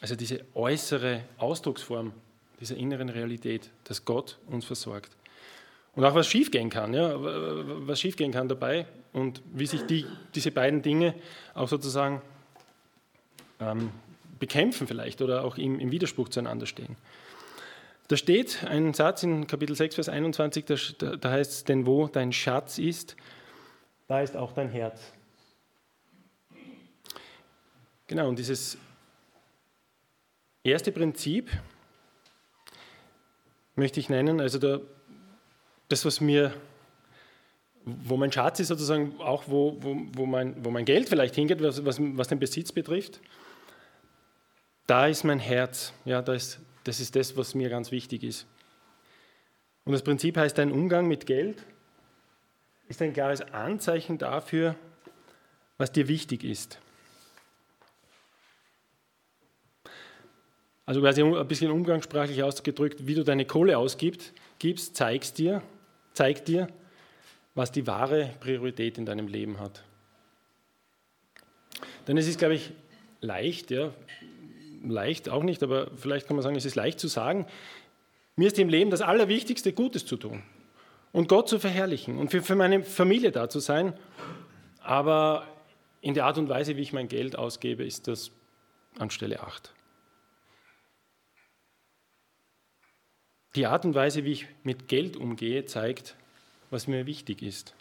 Also 0.00 0.16
diese 0.16 0.44
äußere 0.54 1.22
Ausdrucksform 1.38 2.12
dieser 2.60 2.76
inneren 2.76 3.08
Realität, 3.08 3.70
dass 3.84 4.04
Gott 4.04 4.38
uns 4.46 4.64
versorgt. 4.64 5.10
Und 5.94 6.04
auch 6.04 6.14
was 6.14 6.28
schiefgehen 6.28 6.70
kann, 6.70 6.94
ja, 6.94 7.14
was 7.16 8.00
schiefgehen 8.00 8.32
kann 8.32 8.48
dabei 8.48 8.86
und 9.12 9.42
wie 9.52 9.66
sich 9.66 9.82
die, 9.82 10.06
diese 10.34 10.52
beiden 10.52 10.82
Dinge 10.82 11.14
auch 11.54 11.68
sozusagen 11.68 12.22
ähm, 13.60 13.90
bekämpfen 14.38 14.86
vielleicht 14.86 15.20
oder 15.20 15.44
auch 15.44 15.58
im, 15.58 15.80
im 15.80 15.90
Widerspruch 15.90 16.28
zueinander 16.28 16.66
stehen. 16.66 16.96
Da 18.10 18.16
steht 18.16 18.64
ein 18.64 18.92
Satz 18.92 19.22
in 19.22 19.46
Kapitel 19.46 19.76
6, 19.76 19.94
Vers 19.94 20.08
21, 20.08 20.64
da, 20.98 21.14
da 21.14 21.30
heißt 21.30 21.52
es, 21.52 21.62
denn 21.62 21.86
wo 21.86 22.08
dein 22.08 22.32
Schatz 22.32 22.76
ist, 22.76 23.14
da 24.08 24.20
ist 24.20 24.36
auch 24.36 24.50
dein 24.50 24.68
Herz. 24.68 25.00
Genau, 28.08 28.28
und 28.28 28.36
dieses 28.36 28.76
erste 30.64 30.90
Prinzip 30.90 31.52
möchte 33.76 34.00
ich 34.00 34.08
nennen, 34.08 34.40
also 34.40 34.58
der, 34.58 34.80
das, 35.88 36.04
was 36.04 36.20
mir, 36.20 36.52
wo 37.84 38.16
mein 38.16 38.32
Schatz 38.32 38.58
ist, 38.58 38.66
sozusagen 38.66 39.20
auch, 39.20 39.44
wo, 39.46 39.76
wo, 39.80 39.96
wo, 40.14 40.26
mein, 40.26 40.64
wo 40.64 40.70
mein 40.72 40.84
Geld 40.84 41.08
vielleicht 41.08 41.36
hingeht, 41.36 41.62
was, 41.62 41.84
was, 41.84 41.98
was 42.00 42.26
den 42.26 42.40
Besitz 42.40 42.72
betrifft, 42.72 43.20
da 44.88 45.06
ist 45.06 45.22
mein 45.22 45.38
Herz. 45.38 45.92
Ja, 46.04 46.22
da 46.22 46.34
ist, 46.34 46.58
das 46.84 47.00
ist 47.00 47.16
das, 47.16 47.36
was 47.36 47.54
mir 47.54 47.68
ganz 47.68 47.90
wichtig 47.90 48.22
ist. 48.22 48.46
Und 49.84 49.92
das 49.92 50.02
Prinzip 50.02 50.36
heißt, 50.36 50.58
ein 50.58 50.72
Umgang 50.72 51.08
mit 51.08 51.26
Geld 51.26 51.64
ist 52.88 53.00
ein 53.02 53.12
klares 53.12 53.40
Anzeichen 53.40 54.18
dafür, 54.18 54.74
was 55.78 55.92
dir 55.92 56.08
wichtig 56.08 56.44
ist. 56.44 56.78
Also 60.86 61.00
quasi 61.00 61.22
ein 61.22 61.48
bisschen 61.48 61.70
umgangssprachlich 61.70 62.42
ausgedrückt, 62.42 63.06
wie 63.06 63.14
du 63.14 63.22
deine 63.22 63.44
Kohle 63.44 63.78
ausgibst, 63.78 64.32
gibst, 64.58 64.96
zeigst 64.96 65.38
dir, 65.38 65.62
zeigt 66.14 66.48
dir, 66.48 66.68
was 67.54 67.70
die 67.70 67.86
wahre 67.86 68.34
Priorität 68.40 68.98
in 68.98 69.06
deinem 69.06 69.28
Leben 69.28 69.60
hat. 69.60 69.84
Denn 72.08 72.16
es 72.16 72.26
ist, 72.26 72.38
glaube 72.38 72.54
ich, 72.54 72.72
leicht, 73.20 73.70
ja, 73.70 73.92
leicht 74.82 75.28
auch 75.28 75.42
nicht, 75.42 75.62
aber 75.62 75.90
vielleicht 75.96 76.26
kann 76.26 76.36
man 76.36 76.42
sagen, 76.42 76.56
es 76.56 76.64
ist 76.64 76.74
leicht 76.74 77.00
zu 77.00 77.08
sagen, 77.08 77.46
mir 78.36 78.46
ist 78.46 78.58
im 78.58 78.68
Leben 78.68 78.90
das 78.90 79.02
Allerwichtigste, 79.02 79.72
Gutes 79.72 80.06
zu 80.06 80.16
tun 80.16 80.42
und 81.12 81.28
Gott 81.28 81.48
zu 81.48 81.58
verherrlichen 81.58 82.18
und 82.18 82.30
für, 82.30 82.42
für 82.42 82.56
meine 82.56 82.82
Familie 82.84 83.32
da 83.32 83.48
zu 83.48 83.60
sein. 83.60 83.94
Aber 84.80 85.46
in 86.00 86.14
der 86.14 86.24
Art 86.24 86.38
und 86.38 86.48
Weise, 86.48 86.76
wie 86.76 86.82
ich 86.82 86.92
mein 86.92 87.08
Geld 87.08 87.36
ausgebe, 87.36 87.84
ist 87.84 88.08
das 88.08 88.30
an 88.98 89.10
Stelle 89.10 89.40
8. 89.40 89.74
Die 93.56 93.66
Art 93.66 93.84
und 93.84 93.94
Weise, 93.94 94.24
wie 94.24 94.32
ich 94.32 94.46
mit 94.62 94.88
Geld 94.88 95.16
umgehe, 95.16 95.64
zeigt, 95.64 96.16
was 96.70 96.86
mir 96.86 97.06
wichtig 97.06 97.42
ist. 97.42 97.74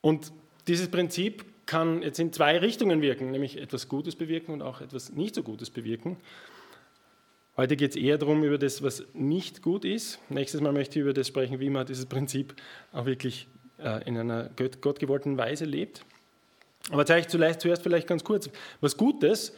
Und 0.00 0.32
dieses 0.66 0.90
Prinzip 0.90 1.44
kann 1.66 2.02
jetzt 2.02 2.18
in 2.18 2.32
zwei 2.32 2.58
Richtungen 2.58 3.02
wirken, 3.02 3.30
nämlich 3.30 3.58
etwas 3.58 3.88
Gutes 3.88 4.16
bewirken 4.16 4.52
und 4.52 4.62
auch 4.62 4.80
etwas 4.80 5.12
nicht 5.12 5.34
so 5.34 5.42
Gutes 5.42 5.70
bewirken. 5.70 6.16
Heute 7.56 7.76
geht 7.76 7.90
es 7.90 7.96
eher 7.96 8.18
darum, 8.18 8.42
über 8.44 8.58
das, 8.58 8.82
was 8.82 9.04
nicht 9.12 9.62
gut 9.62 9.84
ist. 9.84 10.18
Nächstes 10.30 10.60
Mal 10.60 10.72
möchte 10.72 10.98
ich 10.98 11.02
über 11.02 11.12
das 11.12 11.28
sprechen, 11.28 11.60
wie 11.60 11.68
man 11.68 11.86
dieses 11.86 12.06
Prinzip 12.06 12.54
auch 12.92 13.04
wirklich 13.04 13.46
äh, 13.78 14.06
in 14.08 14.16
einer 14.16 14.48
gottgewollten 14.56 15.36
Weise 15.36 15.66
lebt. 15.66 16.04
Aber 16.90 17.06
zeige 17.06 17.26
ich 17.26 17.58
zuerst 17.58 17.82
vielleicht 17.82 18.08
ganz 18.08 18.24
kurz. 18.24 18.48
Was 18.80 18.96
Gutes, 18.96 19.54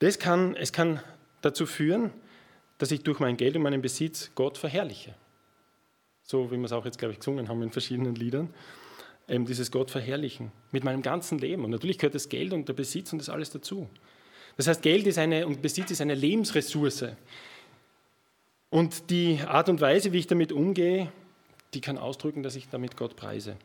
das 0.00 0.18
kann, 0.18 0.56
es 0.56 0.72
kann 0.72 1.00
dazu 1.40 1.66
führen, 1.66 2.10
dass 2.78 2.90
ich 2.90 3.02
durch 3.02 3.20
mein 3.20 3.36
Geld 3.36 3.56
und 3.56 3.62
meinen 3.62 3.80
Besitz 3.80 4.32
Gott 4.34 4.58
verherrliche. 4.58 5.14
So 6.24 6.50
wie 6.50 6.56
wir 6.56 6.64
es 6.64 6.72
auch 6.72 6.84
jetzt, 6.84 6.98
glaube 6.98 7.12
ich, 7.12 7.20
gesungen 7.20 7.48
haben 7.48 7.62
in 7.62 7.70
verschiedenen 7.70 8.16
Liedern 8.16 8.52
eben 9.28 9.46
dieses 9.46 9.70
Gott 9.70 9.90
verherrlichen 9.90 10.52
mit 10.70 10.84
meinem 10.84 11.02
ganzen 11.02 11.38
Leben. 11.38 11.64
Und 11.64 11.70
natürlich 11.70 11.98
gehört 11.98 12.14
das 12.14 12.28
Geld 12.28 12.52
und 12.52 12.68
der 12.68 12.74
Besitz 12.74 13.12
und 13.12 13.18
das 13.18 13.28
alles 13.28 13.50
dazu. 13.50 13.88
Das 14.56 14.66
heißt, 14.66 14.82
Geld 14.82 15.06
ist 15.06 15.18
eine, 15.18 15.46
und 15.46 15.62
Besitz 15.62 15.90
ist 15.90 16.00
eine 16.00 16.14
Lebensressource. 16.14 17.06
Und 18.70 19.10
die 19.10 19.40
Art 19.46 19.68
und 19.68 19.80
Weise, 19.80 20.12
wie 20.12 20.18
ich 20.18 20.26
damit 20.26 20.52
umgehe, 20.52 21.12
die 21.74 21.80
kann 21.80 21.98
ausdrücken, 21.98 22.42
dass 22.42 22.56
ich 22.56 22.68
damit 22.68 22.96
Gott 22.96 23.16
preise. 23.16 23.56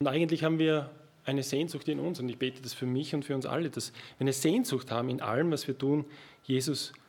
Und 0.00 0.06
eigentlich 0.06 0.44
haben 0.44 0.58
wir 0.58 0.90
eine 1.24 1.42
Sehnsucht 1.42 1.88
in 1.88 2.00
uns, 2.00 2.20
und 2.20 2.28
ich 2.28 2.38
bete 2.38 2.62
das 2.62 2.72
für 2.72 2.86
mich 2.86 3.14
und 3.14 3.24
für 3.24 3.34
uns 3.34 3.44
alle, 3.44 3.68
dass 3.68 3.92
wir 3.92 4.20
eine 4.20 4.32
Sehnsucht 4.32 4.90
haben 4.90 5.10
in 5.10 5.20
allem, 5.20 5.50
was 5.50 5.66
wir 5.66 5.76
tun, 5.76 6.06
Jesus 6.44 6.88
zu 6.88 7.07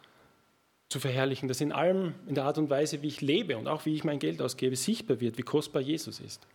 verherrlichen, 0.98 1.48
dass 1.48 1.62
in 1.62 1.72
allem, 1.72 2.16
in 2.26 2.34
der 2.34 2.46
Art 2.46 2.58
und 2.58 2.70
Weise, 2.72 3.04
wie 3.04 3.08
ich 3.08 3.22
lebe 3.22 3.58
und 3.58 3.68
auch 3.68 3.86
wie 3.86 3.94
ich 3.94 4.04
mein 4.04 4.18
Geld 4.18 4.42
ausgebe, 4.42 4.76
sichtbar 4.76 5.20
wird, 5.20 5.38
wie 5.38 5.44
kostbar 5.44 5.84
Jesus 5.84 6.20
ist. 6.20 6.48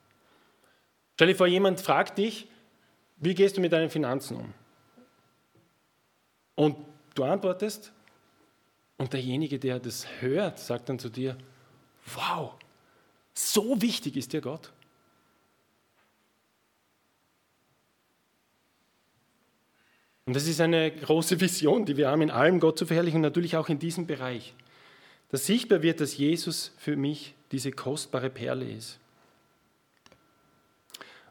Stell 1.15 1.29
dir 1.29 1.37
vor, 1.37 1.47
jemand 1.47 1.81
fragt 1.81 2.19
dich, 2.19 2.49
wie 3.19 3.35
gehst 3.35 3.57
du 3.57 3.61
mit 3.61 3.73
deinen 3.73 3.91
Finanzen 3.91 4.37
um? 4.37 4.55
Und 6.57 6.77
du 7.15 7.23
antwortest 7.23 7.93
und 8.99 9.13
derjenige, 9.13 9.61
der 9.61 9.79
das 9.79 10.07
hört, 10.21 10.59
sagt 10.59 10.89
dann 10.89 10.99
zu 10.99 11.09
dir, 11.09 11.37
wow, 12.15 12.55
so 13.33 13.81
wichtig 13.81 14.17
ist 14.17 14.33
dir 14.33 14.41
Gott. 14.41 14.73
Und 20.27 20.35
das 20.35 20.47
ist 20.47 20.61
eine 20.61 20.91
große 20.91 21.41
Vision, 21.41 21.85
die 21.85 21.97
wir 21.97 22.09
haben, 22.09 22.23
in 22.23 22.31
allem 22.31 22.61
Gott 22.61 22.79
zu 22.79 22.87
verherrlichen 22.87 23.19
und 23.19 23.23
natürlich 23.23 23.57
auch 23.57 23.69
in 23.69 23.79
diesem 23.79 24.07
Bereich. 24.07 24.55
Dass 25.31 25.47
sichtbar 25.47 25.83
wird, 25.83 26.01
dass 26.01 26.17
Jesus 26.17 26.73
für 26.79 26.97
mich 26.97 27.35
diese 27.53 27.73
kostbare 27.73 28.31
Perle 28.31 28.71
ist. 28.71 28.99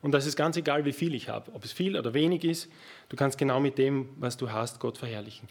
Und 0.02 0.12
das 0.12 0.26
ist 0.26 0.36
ganz 0.36 0.58
egal, 0.58 0.84
wie 0.86 0.92
viel 0.92 1.16
ich 1.16 1.30
habe, 1.30 1.52
ob 1.54 1.64
es 1.64 1.72
viel 1.72 1.98
oder 1.98 2.14
wenig 2.14 2.44
ist, 2.44 2.70
du 3.10 3.16
kannst 3.16 3.38
genau 3.38 3.62
mit 3.62 3.78
dem, 3.78 4.10
was 4.18 4.36
du 4.36 4.52
hast, 4.52 4.80
Gott 4.80 4.98
verherrlichen. 4.98 5.48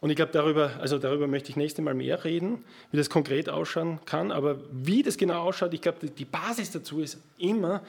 Und 0.00 0.10
ich 0.10 0.16
glaube, 0.16 0.32
darüber, 0.32 0.72
also 0.80 0.98
darüber 0.98 1.28
möchte 1.28 1.50
ich 1.50 1.56
nächstes 1.56 1.84
Mal 1.84 1.94
mehr 1.94 2.24
reden, 2.24 2.64
wie 2.90 2.96
das 2.96 3.08
konkret 3.08 3.48
ausschauen 3.48 4.00
kann. 4.04 4.32
Aber 4.32 4.60
wie 4.72 5.04
das 5.04 5.16
genau 5.16 5.42
ausschaut, 5.42 5.72
ich 5.74 5.80
glaube, 5.80 6.10
die 6.10 6.24
Basis 6.24 6.72
dazu 6.72 7.00
ist 7.00 7.18
immer, 7.38 7.82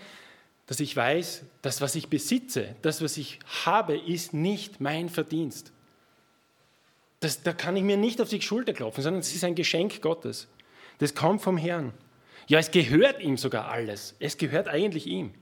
dass 0.66 0.80
ich 0.80 0.96
weiß, 0.96 1.44
das, 1.62 1.82
was 1.82 1.96
ich 1.96 2.08
besitze, 2.08 2.76
das, 2.82 3.02
was 3.02 3.18
ich 3.18 3.40
habe, 3.66 3.98
ist 3.98 4.34
nicht 4.34 4.80
mein 4.80 5.10
Verdienst. 5.10 5.74
Das, 7.20 7.44
da 7.44 7.54
kann 7.54 7.76
ich 7.76 7.84
mir 7.84 7.98
nicht 7.98 8.22
auf 8.22 8.30
die 8.30 8.42
Schulter 8.42 8.74
klopfen, 8.74 9.04
sondern 9.04 9.22
es 9.22 9.34
ist 9.34 9.44
ein 9.44 9.56
Geschenk 9.56 10.02
Gottes. 10.02 10.48
Das 11.00 11.16
kommt 11.16 11.42
vom 11.42 11.58
Herrn. 11.58 11.94
Ja, 12.48 12.60
es 12.60 12.72
gehört 12.72 13.22
ihm 13.22 13.38
sogar 13.38 13.70
alles. 13.70 14.16
Es 14.20 14.38
gehört 14.38 14.68
eigentlich 14.68 15.08
ihm. 15.08 15.34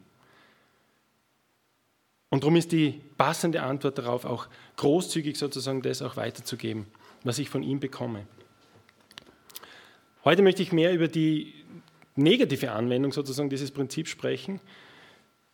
Und 2.30 2.44
darum 2.44 2.56
ist 2.56 2.72
die 2.72 3.02
passende 3.18 3.62
Antwort 3.62 3.98
darauf 3.98 4.26
auch 4.26 4.48
großzügig 4.78 5.38
sozusagen 5.38 5.82
das 5.82 6.02
auch 6.02 6.16
weiterzugeben, 6.16 6.88
was 7.24 7.40
ich 7.40 7.50
von 7.50 7.62
ihm 7.62 7.80
bekomme. 7.80 8.26
Heute 10.24 10.42
möchte 10.42 10.62
ich 10.62 10.72
mehr 10.72 10.94
über 10.94 11.08
die 11.08 11.54
negative 12.16 12.72
Anwendung 12.72 13.12
sozusagen 13.12 13.50
dieses 13.50 13.72
Prinzips 13.72 14.12
sprechen, 14.12 14.62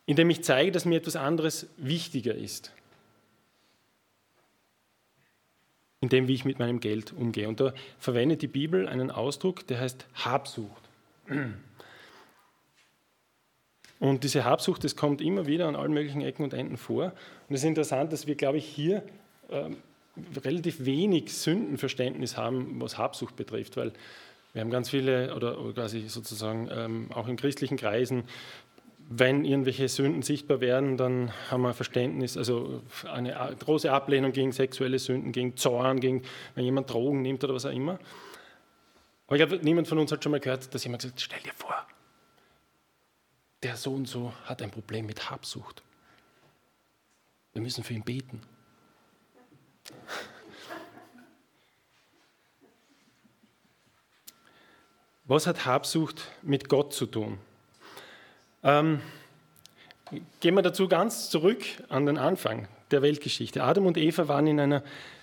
indem 0.08 0.30
ich 0.30 0.42
zeige, 0.42 0.72
dass 0.72 0.86
mir 0.86 0.96
etwas 0.96 1.16
anderes 1.16 1.66
wichtiger 1.76 2.34
ist. 2.34 2.72
In 6.00 6.08
dem, 6.08 6.28
wie 6.28 6.34
ich 6.34 6.46
mit 6.46 6.58
meinem 6.58 6.80
Geld 6.80 7.12
umgehe. 7.12 7.46
Und 7.46 7.60
da 7.60 7.74
verwendet 7.98 8.40
die 8.40 8.46
Bibel 8.46 8.88
einen 8.88 9.10
Ausdruck, 9.10 9.66
der 9.66 9.80
heißt 9.80 10.06
Habsucht. 10.14 10.82
Und 14.00 14.24
diese 14.24 14.44
Habsucht, 14.44 14.82
das 14.82 14.96
kommt 14.96 15.20
immer 15.20 15.46
wieder 15.46 15.68
an 15.68 15.76
allen 15.76 15.92
möglichen 15.92 16.22
Ecken 16.22 16.42
und 16.42 16.54
Enden 16.54 16.78
vor. 16.78 17.12
Und 17.48 17.54
es 17.54 17.60
ist 17.60 17.68
interessant, 17.68 18.10
dass 18.10 18.26
wir, 18.26 18.34
glaube 18.34 18.56
ich, 18.56 18.64
hier 18.64 19.02
ähm, 19.50 19.76
relativ 20.42 20.86
wenig 20.86 21.34
Sündenverständnis 21.34 22.38
haben, 22.38 22.80
was 22.80 22.96
Habsucht 22.96 23.36
betrifft, 23.36 23.76
weil 23.76 23.92
wir 24.54 24.62
haben 24.62 24.70
ganz 24.70 24.88
viele, 24.88 25.34
oder, 25.34 25.54
quasi 25.74 26.08
sozusagen 26.08 26.70
ähm, 26.72 27.12
auch 27.12 27.28
in 27.28 27.36
christlichen 27.36 27.76
Kreisen, 27.76 28.24
wenn 29.10 29.46
irgendwelche 29.46 29.88
Sünden 29.88 30.20
sichtbar 30.20 30.60
werden, 30.60 30.98
dann 30.98 31.32
haben 31.50 31.62
wir 31.62 31.72
Verständnis, 31.72 32.36
also 32.36 32.82
eine 33.10 33.56
große 33.58 33.90
Ablehnung 33.90 34.32
gegen 34.32 34.52
sexuelle 34.52 34.98
Sünden, 34.98 35.32
gegen 35.32 35.56
Zorn, 35.56 35.98
gegen 36.00 36.22
wenn 36.54 36.64
jemand 36.64 36.92
Drogen 36.92 37.22
nimmt 37.22 37.42
oder 37.42 37.54
was 37.54 37.64
auch 37.64 37.72
immer. 37.72 37.98
Aber 39.26 39.36
ich 39.36 39.46
glaube, 39.46 39.64
niemand 39.64 39.88
von 39.88 39.98
uns 39.98 40.12
hat 40.12 40.22
schon 40.22 40.32
mal 40.32 40.40
gehört, 40.40 40.74
dass 40.74 40.84
jemand 40.84 41.02
sagt, 41.02 41.22
stell 41.22 41.40
dir 41.40 41.54
vor, 41.54 41.86
der 43.62 43.76
so 43.76 43.94
und 43.94 44.06
so 44.06 44.34
hat 44.44 44.60
ein 44.60 44.70
Problem 44.70 45.06
mit 45.06 45.30
Habsucht. 45.30 45.82
Wir 47.54 47.62
müssen 47.62 47.84
für 47.84 47.94
ihn 47.94 48.04
beten. 48.04 48.42
Was 55.24 55.46
hat 55.46 55.64
Habsucht 55.64 56.30
mit 56.42 56.68
Gott 56.68 56.92
zu 56.92 57.06
tun? 57.06 57.38
Ähm, 58.62 59.00
gehen 60.40 60.54
wir 60.54 60.62
dazu 60.62 60.88
ganz 60.88 61.30
zurück 61.30 61.62
an 61.88 62.06
den 62.06 62.18
Anfang 62.18 62.68
der 62.90 63.02
Weltgeschichte. 63.02 63.62
Adam 63.62 63.86
und 63.86 63.96
Eva 63.96 64.28
waren 64.28 64.46
in 64.46 64.58
einer 64.60 64.82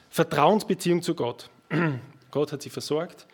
Vertrauensbeziehung 0.10 1.02
zu 1.02 1.16
Gott. 1.16 1.50
Gott 2.32 2.52
hat 2.52 2.62
sie 2.62 2.70
versorgt 2.70 3.26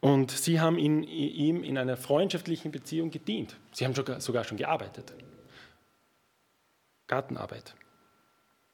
und 0.00 0.30
sie 0.30 0.60
haben 0.60 0.78
in, 0.78 1.02
ihm 1.02 1.62
in 1.62 1.76
einer 1.76 1.96
freundschaftlichen 1.96 2.72
Beziehung 2.72 3.10
gedient. 3.10 3.56
Sie 3.72 3.84
haben 3.84 3.94
sogar, 3.94 4.20
sogar 4.20 4.44
schon 4.44 4.56
gearbeitet. 4.56 5.12
Gartenarbeit. 7.06 7.74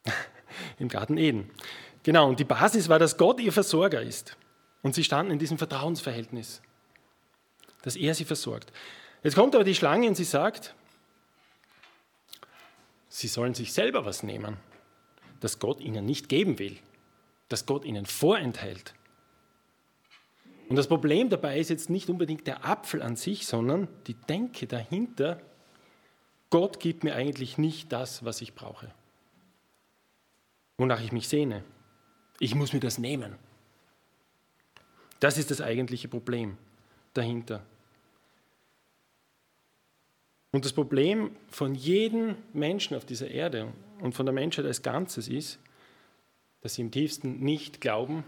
Im 0.79 0.89
Garten 0.89 1.19
Eden. 1.19 1.51
Genau, 2.05 2.29
und 2.29 2.39
die 2.39 2.45
Basis 2.45 2.89
war, 2.89 3.01
dass 3.01 3.17
Gott 3.17 3.41
ihr 3.41 3.53
Versorger 3.53 4.01
ist. 4.01 4.37
Und 4.83 4.95
sie 4.95 5.03
standen 5.03 5.33
in 5.33 5.39
diesem 5.41 5.59
Vertrauensverhältnis, 5.59 6.63
dass 7.83 7.97
er 7.97 8.15
sie 8.15 8.25
versorgt. 8.25 8.73
Jetzt 9.27 9.35
kommt 9.35 9.57
aber 9.57 9.65
die 9.65 9.75
Schlange 9.75 10.07
und 10.07 10.15
sie 10.15 10.23
sagt, 10.23 10.73
sie 13.09 13.27
sollen 13.27 13.55
sich 13.55 13.73
selber 13.73 14.05
was 14.05 14.23
nehmen, 14.23 14.57
das 15.41 15.59
Gott 15.59 15.81
ihnen 15.81 16.07
nicht 16.07 16.29
geben 16.29 16.61
will, 16.61 16.79
das 17.49 17.67
Gott 17.67 17.85
ihnen 17.85 18.07
vorenthält. 18.07 18.95
Und 20.69 20.77
das 20.77 20.87
Problem 20.87 21.29
dabei 21.29 21.59
ist 21.59 21.71
jetzt 21.71 21.91
nicht 21.91 22.09
unbedingt 22.09 22.47
der 22.47 22.65
Apfel 22.65 23.03
an 23.03 23.17
sich, 23.17 23.49
sondern 23.49 23.89
die 24.07 24.15
Denke 24.15 24.69
dahinter, 24.69 25.41
Gott 26.51 26.79
gibt 26.79 27.03
mir 27.03 27.17
eigentlich 27.17 27.59
nicht 27.59 27.91
das, 27.91 28.25
was 28.25 28.41
ich 28.41 28.55
brauche, 28.55 28.95
wonach 30.79 31.03
ich 31.03 31.11
mich 31.11 31.27
sehne. 31.27 31.65
Ich 32.39 32.55
muss 32.55 32.73
mir 32.73 32.79
das 32.79 32.99
nehmen. 32.99 33.35
Das 35.19 35.37
ist 35.37 35.51
das 35.51 35.61
eigentliche 35.61 36.07
Problem 36.07 36.57
dahinter. 37.13 37.67
Und 40.57 40.65
das 40.65 40.73
Problem 40.73 41.37
von 41.51 41.75
jedem 41.75 42.35
Menschen 42.55 42.97
auf 42.97 43.05
dieser 43.05 43.31
Erde 43.31 43.75
und 44.01 44.15
von 44.15 44.25
der 44.25 44.33
Menschheit 44.33 44.65
als 44.65 44.81
Ganzes 44.81 45.29
ist, 45.29 45.59
dass 46.63 46.77
sie 46.77 46.81
im 46.81 46.91
tiefsten 46.91 47.41
nicht 47.41 47.83
glauben, 47.83 48.25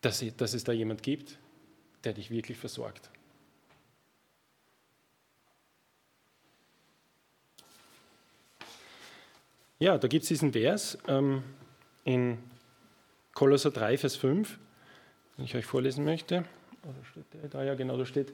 dass, 0.00 0.24
dass 0.36 0.54
es 0.54 0.62
da 0.62 0.70
jemand 0.70 1.02
gibt, 1.02 1.40
der 2.04 2.12
dich 2.12 2.30
wirklich 2.30 2.56
versorgt. 2.56 3.10
Ja, 9.80 9.98
da 9.98 10.06
gibt 10.06 10.22
es 10.22 10.28
diesen 10.28 10.52
Vers 10.52 10.98
ähm, 11.08 11.42
in 12.04 12.38
Kolosser 13.34 13.72
3, 13.72 13.98
Vers 13.98 14.14
5, 14.14 14.56
den 15.36 15.46
ich 15.46 15.56
euch 15.56 15.66
vorlesen 15.66 16.04
möchte. 16.04 16.44
Da 17.50 17.64
ja 17.64 17.74
genau, 17.74 17.96
da 17.96 18.06
steht, 18.06 18.32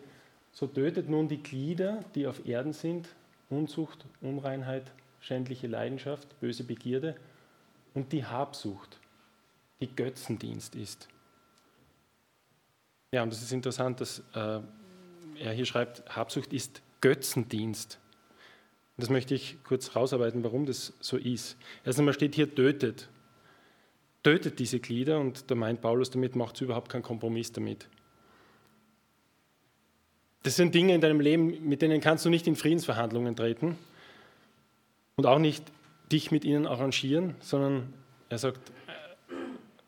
so 0.59 0.67
tötet 0.67 1.09
nun 1.09 1.29
die 1.29 1.41
Glieder, 1.41 2.05
die 2.17 2.27
auf 2.27 2.45
Erden 2.45 2.73
sind, 2.73 3.09
Unzucht, 3.49 4.05
Unreinheit, 4.21 4.91
schändliche 5.21 5.69
Leidenschaft, 5.69 6.41
böse 6.41 6.65
Begierde 6.65 7.15
und 7.95 8.13
die 8.13 8.25
Habsucht, 8.25 8.99
die 9.79 9.87
Götzendienst 9.87 10.75
ist. 10.75 11.07
Ja, 13.13 13.23
und 13.23 13.33
das 13.33 13.41
ist 13.41 13.53
interessant, 13.53 14.01
dass 14.01 14.19
äh, 14.35 14.59
er 15.39 15.53
hier 15.53 15.65
schreibt, 15.65 16.17
Habsucht 16.17 16.53
ist 16.53 16.83
Götzendienst. 17.03 18.01
Das 18.97 19.11
möchte 19.11 19.37
ich 19.37 19.63
kurz 19.63 19.95
rausarbeiten, 19.95 20.43
warum 20.43 20.67
das 20.67 20.93
so 20.99 21.19
ist. 21.19 21.57
Erst 21.85 22.01
einmal 22.01 22.15
steht 22.15 22.35
hier 22.35 22.53
tötet. 22.53 23.09
Tötet 24.25 24.59
diese 24.59 24.81
Glieder 24.81 25.21
und 25.21 25.53
da 25.53 25.55
meint 25.55 25.81
Paulus 25.83 26.11
damit, 26.11 26.35
macht 26.35 26.61
überhaupt 26.61 26.91
keinen 26.91 27.03
Kompromiss 27.03 27.53
damit. 27.53 27.89
Das 30.49 30.57
sind 30.57 30.75
Dinge 30.75 30.95
in 30.95 31.03
deinem 31.03 31.21
Leben, 31.21 31.69
mit 31.69 31.83
denen 31.83 32.01
kannst 32.01 32.25
du 32.25 32.31
nicht 32.31 32.47
in 32.47 32.57
Friedensverhandlungen 32.57 33.37
treten 33.37 33.77
und 35.17 35.27
auch 35.27 35.39
nicht 35.39 35.63
dich 36.11 36.31
mit 36.31 36.43
ihnen 36.43 36.67
arrangieren, 36.67 37.35
sondern 37.41 37.93
er 38.31 38.39
sagt, 38.39 38.71
äh, 38.87 39.33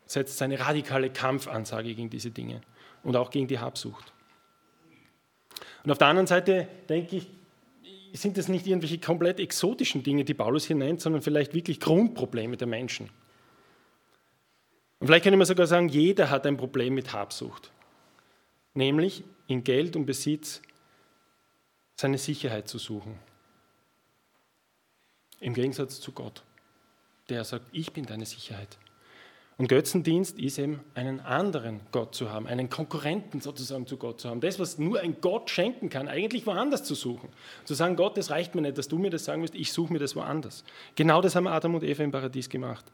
setzt 0.05 0.37
seine 0.37 0.61
radikale 0.61 1.09
Kampfansage 1.09 1.95
gegen 1.95 2.11
diese 2.11 2.31
Dinge 2.31 2.61
und 3.05 3.17
auch 3.17 3.31
gegen 3.31 3.49
die 3.49 3.59
Habsucht. 3.59 4.13
Und 5.83 5.93
auf 5.93 5.97
der 5.97 6.09
anderen 6.09 6.27
Seite 6.27 6.69
denke 6.91 7.17
ich, 7.17 7.31
sind 8.13 8.37
das 8.37 8.49
nicht 8.49 8.67
irgendwelche 8.67 8.99
komplett 8.99 9.41
exotischen 9.41 10.03
Dinge, 10.03 10.27
die 10.27 10.35
Paulus 10.35 10.67
hier 10.67 10.77
nennt, 10.77 11.01
sondern 11.01 11.23
vielleicht 11.23 11.55
wirklich 11.55 11.81
Grundprobleme 11.81 12.59
der 12.59 12.67
Menschen. 12.67 13.09
Und 14.99 15.07
vielleicht 15.07 15.23
könnte 15.23 15.39
man 15.39 15.47
sogar 15.47 15.67
sagen, 15.67 15.89
jeder 15.89 16.29
hat 16.29 16.47
ein 16.47 16.59
Problem 16.59 16.93
mit 16.93 17.15
Habsucht, 17.15 17.73
nämlich 18.75 19.25
in 19.51 19.65
Geld 19.65 19.97
und 19.97 20.07
Besitz 20.07 20.63
seine 21.97 22.19
Sicherheit 22.19 22.69
zu 22.69 22.79
suchen. 22.79 23.19
Im 25.41 25.55
Gegensatz 25.55 26.01
zu 26.01 26.13
Gott, 26.13 26.45
der 27.29 27.45
sagt, 27.45 27.67
ich 27.73 27.93
bin 27.93 28.07
deine 28.07 28.27
Sicherheit. 28.27 28.79
Und 29.59 29.69
Götzendienst 29.69 30.39
ist 30.39 30.59
eben 30.59 30.81
einen 30.95 31.21
anderen 31.21 31.81
Gott 31.91 32.15
zu 32.15 32.31
haben, 32.31 32.47
einen 32.47 32.71
Konkurrenten 32.71 33.41
sozusagen 33.41 33.87
zu 33.87 33.97
Gott 33.97 34.21
zu 34.21 34.31
haben. 34.31 34.41
Das, 34.41 34.59
was 34.59 34.79
nur 34.79 35.01
ein 35.01 35.21
Gott 35.21 35.51
schenken 35.51 35.91
kann, 35.91 36.09
eigentlich 36.09 36.47
woanders 36.47 36.85
zu 36.85 36.95
suchen. 36.95 37.29
Zu 37.65 37.75
sagen, 37.75 37.97
Gott, 37.97 38.17
das 38.17 38.31
reicht 38.31 38.55
mir 38.55 38.63
nicht, 38.63 38.79
dass 38.79 38.89
du 38.89 38.99
mir 38.99 39.11
das 39.11 39.25
sagen 39.25 39.41
musst, 39.41 39.55
ich 39.55 39.73
suche 39.73 39.93
mir 39.93 39.99
das 39.99 40.15
woanders. 40.17 40.65
Genau 40.95 41.21
das 41.21 41.35
haben 41.35 41.49
Adam 41.49 41.75
und 41.75 41.83
Eva 41.83 42.05
im 42.05 42.13
Paradies 42.13 42.49
gemacht. 42.49 42.85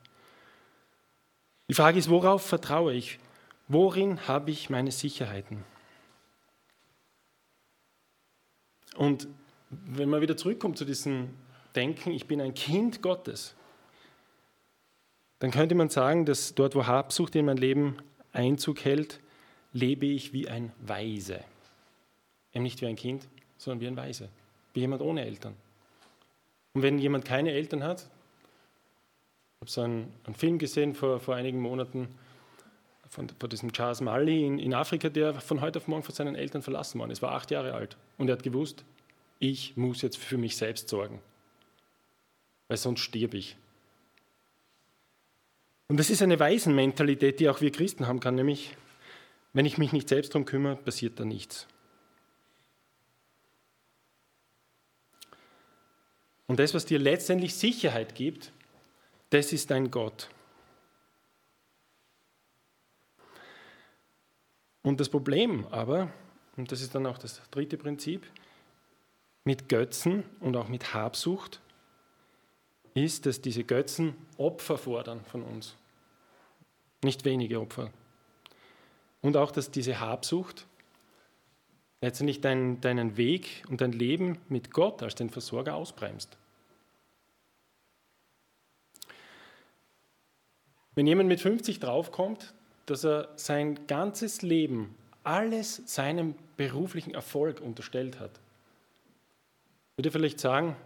Die 1.69 1.75
Frage 1.75 1.99
ist, 1.99 2.09
worauf 2.09 2.43
vertraue 2.47 2.95
ich? 2.95 3.19
Worin 3.69 4.27
habe 4.27 4.51
ich 4.51 4.71
meine 4.71 4.91
Sicherheiten? 4.91 5.65
Und 8.97 9.29
wenn 9.71 10.09
man 10.09 10.21
wieder 10.21 10.37
zurückkommt 10.37 10.79
zu 10.79 10.85
diesem 10.85 11.31
Denken, 11.75 12.11
ich 12.11 12.27
bin 12.27 12.41
ein 12.41 12.55
Kind 12.55 13.03
Gottes, 13.03 13.55
dann 15.39 15.51
könnte 15.51 15.75
man 15.75 15.91
sagen, 15.91 16.25
dass 16.25 16.55
dort, 16.55 16.75
wo 16.75 16.87
Habsucht 16.87 17.35
in 17.37 17.45
mein 17.45 17.59
Leben 17.59 17.97
Einzug 18.33 18.85
hält, 18.85 19.21
lebe 19.73 20.07
ich 20.07 20.33
wie 20.33 20.49
ein 20.49 20.73
Weise. 20.81 21.45
Eben 22.53 22.63
nicht 22.63 22.81
wie 22.81 22.87
ein 22.87 22.97
Kind, 22.97 23.29
sondern 23.59 23.81
wie 23.81 23.87
ein 23.87 23.97
Weise, 23.97 24.29
wie 24.73 24.81
jemand 24.81 25.03
ohne 25.03 25.25
Eltern. 25.25 25.55
Und 26.73 26.83
wenn 26.83 26.99
jemand 26.99 27.25
keine 27.25 27.53
Eltern 27.53 27.83
hat, 27.83 28.01
ich 28.01 29.61
habe 29.61 29.71
so 29.71 29.81
einen, 29.83 30.13
einen, 30.25 30.35
Film 30.35 30.59
gesehen 30.59 30.95
vor, 30.95 31.21
vor 31.21 31.35
einigen 31.35 31.61
Monaten 31.61 32.09
von, 33.17 33.31
von 33.31 33.49
diesem 33.49 33.73
Charles 33.73 34.03
Malley 34.03 34.47
in, 34.47 34.59
in 34.59 34.75
Afrika, 34.75 35.09
der 35.09 35.41
von 35.41 35.63
heute 35.63 35.79
auf 35.79 35.89
morgen 35.89 36.03
von 36.03 36.15
seinen 36.15 36.35
Eltern 36.35 36.61
verlassen 36.61 36.99
worden 37.01 37.11
ist. 37.11 37.23
War 37.23 37.33
acht 37.33 37.51
Jahre 37.51 37.73
alt 37.73 37.97
und 38.19 38.29
er 38.29 38.35
hat 38.35 38.43
gewusst, 38.43 38.85
ich 39.39 39.75
muss 39.75 40.03
jetzt 40.03 40.19
für 40.19 40.37
mich 40.37 40.57
selbst 40.57 40.91
sorgen, 40.91 41.23
weil 42.69 42.77
sonst 42.77 43.01
stirb 43.01 43.33
ich. 43.33 43.57
Und 45.89 45.99
das 45.99 46.11
ist 46.11 46.21
eine 46.21 46.39
Waisenmentalität, 46.39 47.41
die 47.41 47.49
auch 47.49 47.63
wir 47.63 47.73
Christen 47.73 48.07
haben 48.07 48.21
kann, 48.21 48.35
nämlich, 48.35 48.77
wenn 49.55 49.65
ich 49.65 49.79
mich 49.79 49.93
nicht 49.93 50.11
selbst 50.11 50.35
darum 50.35 50.45
kümmere, 50.45 50.77
passiert 50.77 51.19
da 51.19 51.25
nichts. 51.25 51.67
Und 56.49 56.61
das, 56.61 56.75
was 56.75 56.85
dir 56.85 56.99
letztendlich 56.99 57.55
Sicherheit 57.55 58.15
gibt, 58.15 58.53
das 59.31 59.55
ist 59.55 59.71
dein 59.71 59.91
Gott. 59.91 60.29
Und 64.87 65.01
das 65.01 65.09
Problem 65.09 65.67
aber, 65.73 66.13
und 66.57 66.71
das 66.71 66.81
ist 66.81 66.95
dann 66.95 67.07
auch 67.07 67.19
das 67.19 67.43
dritte 67.51 67.77
Prinzip, 67.77 68.25
mit 69.43 69.69
Götzen 69.69 70.23
und 70.39 70.55
auch 70.55 70.69
mit 70.69 70.95
Habsucht, 70.95 71.61
ist, 72.95 73.27
dass 73.27 73.41
diese 73.41 73.65
Götzen 73.65 74.15
Opfer 74.37 74.79
fordern 74.79 75.25
von 75.25 75.43
uns. 75.43 75.75
Nicht 77.03 77.25
wenige 77.25 77.61
Opfer. 77.61 77.91
Und 79.23 79.37
auch, 79.37 79.51
dass 79.51 79.73
diese 79.73 79.99
Habsucht 79.99 80.69
letztendlich 82.01 82.41
dein, 82.41 82.81
deinen 82.81 83.17
Weg 83.17 83.65
und 83.69 83.81
dein 83.81 83.91
Leben 83.91 84.39
mit 84.49 84.71
Gott 84.71 85.03
als 85.03 85.17
den 85.17 85.31
Versorger 85.31 85.75
ausbremst. 85.75 86.39
Wenn 90.95 91.09
jemand 91.09 91.29
mit 91.29 91.41
50 91.41 91.81
draufkommt, 91.81 92.55
dass 92.87 93.05
er 93.05 93.29
sein 93.37 93.87
ganzes 93.87 94.43
Leben, 94.43 94.95
alles 95.25 95.83
seinem 95.87 96.35
beruflichen 96.57 97.15
Erfolg 97.15 97.61
unterstellt 97.61 98.21
hat, 98.21 98.31
würde 99.97 100.11
vielleicht 100.11 100.41
sagen, 100.41 100.77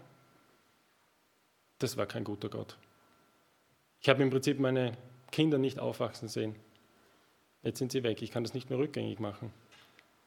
das 1.79 1.97
war 1.97 2.07
kein 2.07 2.25
guter 2.25 2.49
Gott. 2.49 2.77
Ich 4.01 4.09
habe 4.09 4.23
im 4.23 4.31
Prinzip 4.31 4.59
meine 4.59 4.93
Kinder 5.31 5.59
nicht 5.59 5.79
aufwachsen 5.79 6.29
sehen. 6.29 6.55
Jetzt 7.63 7.79
sind 7.79 7.93
sie 7.93 8.03
weg. 8.03 8.23
Ich 8.23 8.31
kann 8.31 8.45
das 8.45 8.55
nicht 8.55 8.71
mehr 8.71 8.79
rückgängig 8.79 9.19
machen. 9.19 9.53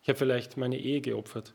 Ich 0.04 0.10
habe 0.10 0.20
vielleicht 0.20 0.58
meine 0.58 0.78
Ehe 0.78 1.02
geopfert. 1.02 1.54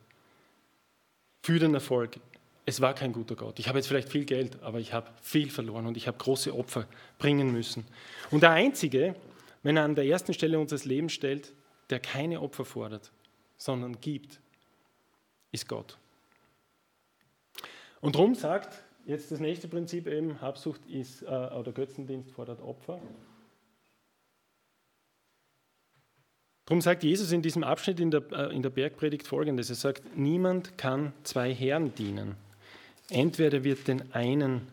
Für 1.42 1.58
den 1.58 1.74
Erfolg. 1.74 2.18
Es 2.64 2.80
war 2.80 2.94
kein 2.94 3.12
guter 3.12 3.36
Gott. 3.36 3.58
Ich 3.58 3.68
habe 3.68 3.78
jetzt 3.78 3.86
vielleicht 3.86 4.10
viel 4.10 4.24
Geld, 4.24 4.62
aber 4.62 4.78
ich 4.78 4.92
habe 4.92 5.10
viel 5.22 5.50
verloren 5.50 5.86
und 5.86 5.96
ich 5.96 6.06
habe 6.06 6.18
große 6.18 6.54
Opfer 6.54 6.86
bringen 7.18 7.52
müssen. 7.52 7.86
Und 8.30 8.42
der 8.42 8.50
Einzige, 8.50 9.14
wenn 9.62 9.76
er 9.76 9.84
an 9.84 9.94
der 9.94 10.06
ersten 10.06 10.34
Stelle 10.34 10.58
unseres 10.58 10.84
Lebens 10.84 11.12
stellt, 11.12 11.52
der 11.90 12.00
keine 12.00 12.40
Opfer 12.40 12.64
fordert, 12.64 13.12
sondern 13.56 14.00
gibt, 14.00 14.40
ist 15.52 15.68
Gott. 15.68 15.98
Und 18.00 18.14
darum 18.14 18.34
sagt 18.34 18.82
jetzt 19.06 19.32
das 19.32 19.40
nächste 19.40 19.68
Prinzip 19.68 20.06
eben, 20.06 20.40
Habsucht 20.40 20.84
ist, 20.86 21.22
äh, 21.22 21.26
oder 21.26 21.72
Götzendienst 21.72 22.30
fordert 22.30 22.60
Opfer. 22.60 23.00
Darum 26.66 26.82
sagt 26.82 27.02
Jesus 27.02 27.32
in 27.32 27.40
diesem 27.40 27.64
Abschnitt 27.64 27.98
in 27.98 28.10
der, 28.10 28.22
äh, 28.30 28.54
in 28.54 28.62
der 28.62 28.68
Bergpredigt 28.68 29.26
folgendes: 29.26 29.70
Er 29.70 29.76
sagt, 29.76 30.16
niemand 30.16 30.76
kann 30.76 31.14
zwei 31.22 31.54
Herren 31.54 31.94
dienen. 31.94 32.36
Entweder 33.08 33.64
wird 33.64 33.88
den 33.88 34.12
einen 34.12 34.68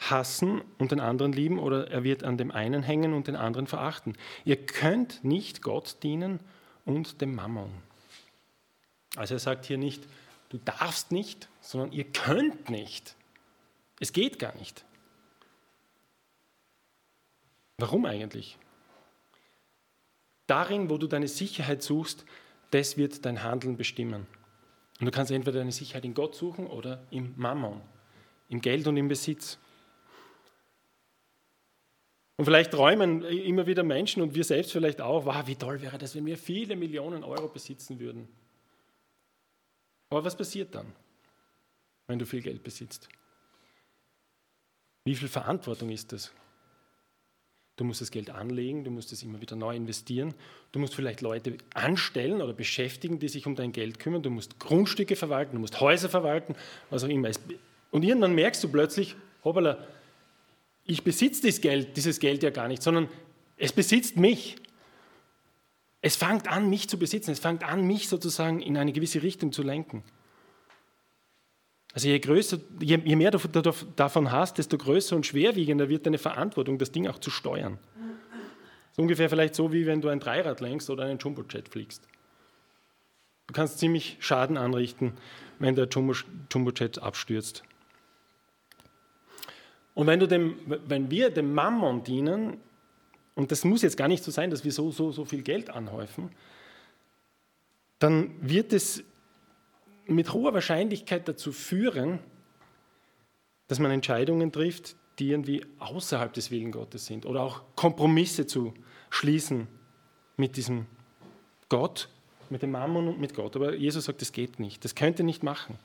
hassen 0.00 0.62
und 0.78 0.92
den 0.92 1.00
anderen 1.00 1.32
lieben 1.32 1.58
oder 1.58 1.90
er 1.90 2.04
wird 2.04 2.24
an 2.24 2.38
dem 2.38 2.50
einen 2.50 2.82
hängen 2.82 3.12
und 3.12 3.28
den 3.28 3.36
anderen 3.36 3.66
verachten. 3.66 4.16
Ihr 4.44 4.64
könnt 4.64 5.22
nicht 5.22 5.62
Gott 5.62 5.96
dienen 6.02 6.40
und 6.84 7.20
dem 7.20 7.34
Mammon. 7.34 7.70
Also 9.16 9.34
er 9.34 9.40
sagt 9.40 9.66
hier 9.66 9.78
nicht, 9.78 10.02
du 10.48 10.58
darfst 10.58 11.12
nicht, 11.12 11.48
sondern 11.60 11.92
ihr 11.92 12.04
könnt 12.04 12.70
nicht. 12.70 13.14
Es 13.98 14.12
geht 14.12 14.38
gar 14.38 14.54
nicht. 14.56 14.84
Warum 17.76 18.06
eigentlich? 18.06 18.56
Darin, 20.46 20.90
wo 20.90 20.98
du 20.98 21.06
deine 21.06 21.28
Sicherheit 21.28 21.82
suchst, 21.82 22.24
das 22.70 22.96
wird 22.96 23.24
dein 23.24 23.42
Handeln 23.42 23.76
bestimmen. 23.76 24.26
Und 24.98 25.06
du 25.06 25.10
kannst 25.10 25.30
entweder 25.30 25.58
deine 25.58 25.72
Sicherheit 25.72 26.04
in 26.04 26.14
Gott 26.14 26.34
suchen 26.34 26.66
oder 26.66 27.02
im 27.10 27.34
Mammon, 27.36 27.80
im 28.48 28.60
Geld 28.60 28.86
und 28.86 28.96
im 28.96 29.08
Besitz. 29.08 29.58
Und 32.40 32.46
vielleicht 32.46 32.70
träumen 32.70 33.22
immer 33.22 33.66
wieder 33.66 33.82
Menschen 33.82 34.22
und 34.22 34.34
wir 34.34 34.44
selbst 34.44 34.72
vielleicht 34.72 35.02
auch, 35.02 35.26
wow, 35.26 35.46
wie 35.46 35.56
toll 35.56 35.82
wäre 35.82 35.98
das, 35.98 36.14
wenn 36.14 36.24
wir 36.24 36.38
viele 36.38 36.74
Millionen 36.74 37.22
Euro 37.22 37.48
besitzen 37.48 38.00
würden. 38.00 38.26
Aber 40.08 40.24
was 40.24 40.38
passiert 40.38 40.74
dann, 40.74 40.86
wenn 42.06 42.18
du 42.18 42.24
viel 42.24 42.40
Geld 42.40 42.62
besitzt? 42.62 43.10
Wie 45.04 45.14
viel 45.14 45.28
Verantwortung 45.28 45.90
ist 45.90 46.14
das? 46.14 46.32
Du 47.76 47.84
musst 47.84 48.00
das 48.00 48.10
Geld 48.10 48.30
anlegen, 48.30 48.84
du 48.84 48.90
musst 48.90 49.12
es 49.12 49.22
immer 49.22 49.42
wieder 49.42 49.54
neu 49.54 49.76
investieren. 49.76 50.32
Du 50.72 50.78
musst 50.78 50.94
vielleicht 50.94 51.20
Leute 51.20 51.58
anstellen 51.74 52.40
oder 52.40 52.54
beschäftigen, 52.54 53.18
die 53.18 53.28
sich 53.28 53.46
um 53.46 53.54
dein 53.54 53.72
Geld 53.72 53.98
kümmern. 53.98 54.22
Du 54.22 54.30
musst 54.30 54.58
Grundstücke 54.58 55.14
verwalten, 55.14 55.56
du 55.56 55.60
musst 55.60 55.78
Häuser 55.78 56.08
verwalten, 56.08 56.56
was 56.88 57.04
auch 57.04 57.08
immer. 57.10 57.30
Und 57.90 58.02
irgendwann 58.02 58.34
merkst 58.34 58.64
du 58.64 58.68
plötzlich, 58.70 59.14
hoppala, 59.44 59.86
ich 60.90 61.04
besitze 61.04 61.42
dieses 61.42 61.60
Geld, 61.60 61.96
dieses 61.96 62.18
Geld 62.18 62.42
ja 62.42 62.50
gar 62.50 62.66
nicht, 62.66 62.82
sondern 62.82 63.08
es 63.56 63.72
besitzt 63.72 64.16
mich. 64.16 64.56
Es 66.02 66.16
fängt 66.16 66.48
an, 66.48 66.68
mich 66.68 66.88
zu 66.88 66.98
besitzen. 66.98 67.30
Es 67.30 67.38
fängt 67.38 67.62
an, 67.62 67.86
mich 67.86 68.08
sozusagen 68.08 68.60
in 68.60 68.76
eine 68.76 68.92
gewisse 68.92 69.22
Richtung 69.22 69.52
zu 69.52 69.62
lenken. 69.62 70.02
Also 71.92 72.08
je 72.08 72.18
größer, 72.18 72.58
je, 72.80 72.98
je 73.04 73.16
mehr 73.16 73.30
du 73.30 73.38
davon 73.96 74.32
hast, 74.32 74.58
desto 74.58 74.78
größer 74.78 75.14
und 75.14 75.26
schwerwiegender 75.26 75.88
wird 75.88 76.06
deine 76.06 76.18
Verantwortung, 76.18 76.78
das 76.78 76.92
Ding 76.92 77.06
auch 77.06 77.18
zu 77.18 77.30
steuern. 77.30 77.78
Das 77.94 78.92
ist 78.92 78.98
ungefähr 78.98 79.28
vielleicht 79.28 79.54
so, 79.54 79.72
wie 79.72 79.86
wenn 79.86 80.00
du 80.00 80.08
ein 80.08 80.20
Dreirad 80.20 80.60
lenkst 80.60 80.90
oder 80.90 81.04
einen 81.04 81.18
Jumbojet 81.18 81.68
fliegst. 81.68 82.08
Du 83.46 83.54
kannst 83.54 83.78
ziemlich 83.78 84.16
Schaden 84.20 84.56
anrichten, 84.56 85.12
wenn 85.58 85.74
der 85.74 85.88
Jumbo, 85.88 86.14
Jumbojet 86.50 87.00
abstürzt. 87.00 87.64
Und 90.00 90.06
wenn, 90.06 90.18
du 90.18 90.26
dem, 90.26 90.56
wenn 90.86 91.10
wir 91.10 91.28
dem 91.28 91.52
Mammon 91.52 92.02
dienen, 92.02 92.56
und 93.34 93.52
das 93.52 93.64
muss 93.64 93.82
jetzt 93.82 93.98
gar 93.98 94.08
nicht 94.08 94.24
so 94.24 94.30
sein, 94.30 94.48
dass 94.48 94.64
wir 94.64 94.72
so, 94.72 94.90
so, 94.90 95.12
so 95.12 95.26
viel 95.26 95.42
Geld 95.42 95.68
anhäufen, 95.68 96.30
dann 97.98 98.30
wird 98.40 98.72
es 98.72 99.04
mit 100.06 100.32
hoher 100.32 100.54
Wahrscheinlichkeit 100.54 101.28
dazu 101.28 101.52
führen, 101.52 102.18
dass 103.68 103.78
man 103.78 103.90
Entscheidungen 103.90 104.50
trifft, 104.52 104.96
die 105.18 105.32
irgendwie 105.32 105.66
außerhalb 105.80 106.32
des 106.32 106.50
Willen 106.50 106.72
Gottes 106.72 107.04
sind 107.04 107.26
oder 107.26 107.42
auch 107.42 107.60
Kompromisse 107.76 108.46
zu 108.46 108.72
schließen 109.10 109.68
mit 110.38 110.56
diesem 110.56 110.86
Gott, 111.68 112.08
mit 112.48 112.62
dem 112.62 112.70
Mammon 112.70 113.06
und 113.06 113.20
mit 113.20 113.34
Gott. 113.34 113.54
Aber 113.54 113.74
Jesus 113.74 114.06
sagt, 114.06 114.22
das 114.22 114.32
geht 114.32 114.60
nicht. 114.60 114.82
Das 114.82 114.94
könnt 114.94 115.18
ihr 115.18 115.26
nicht 115.26 115.42
machen. 115.42 115.78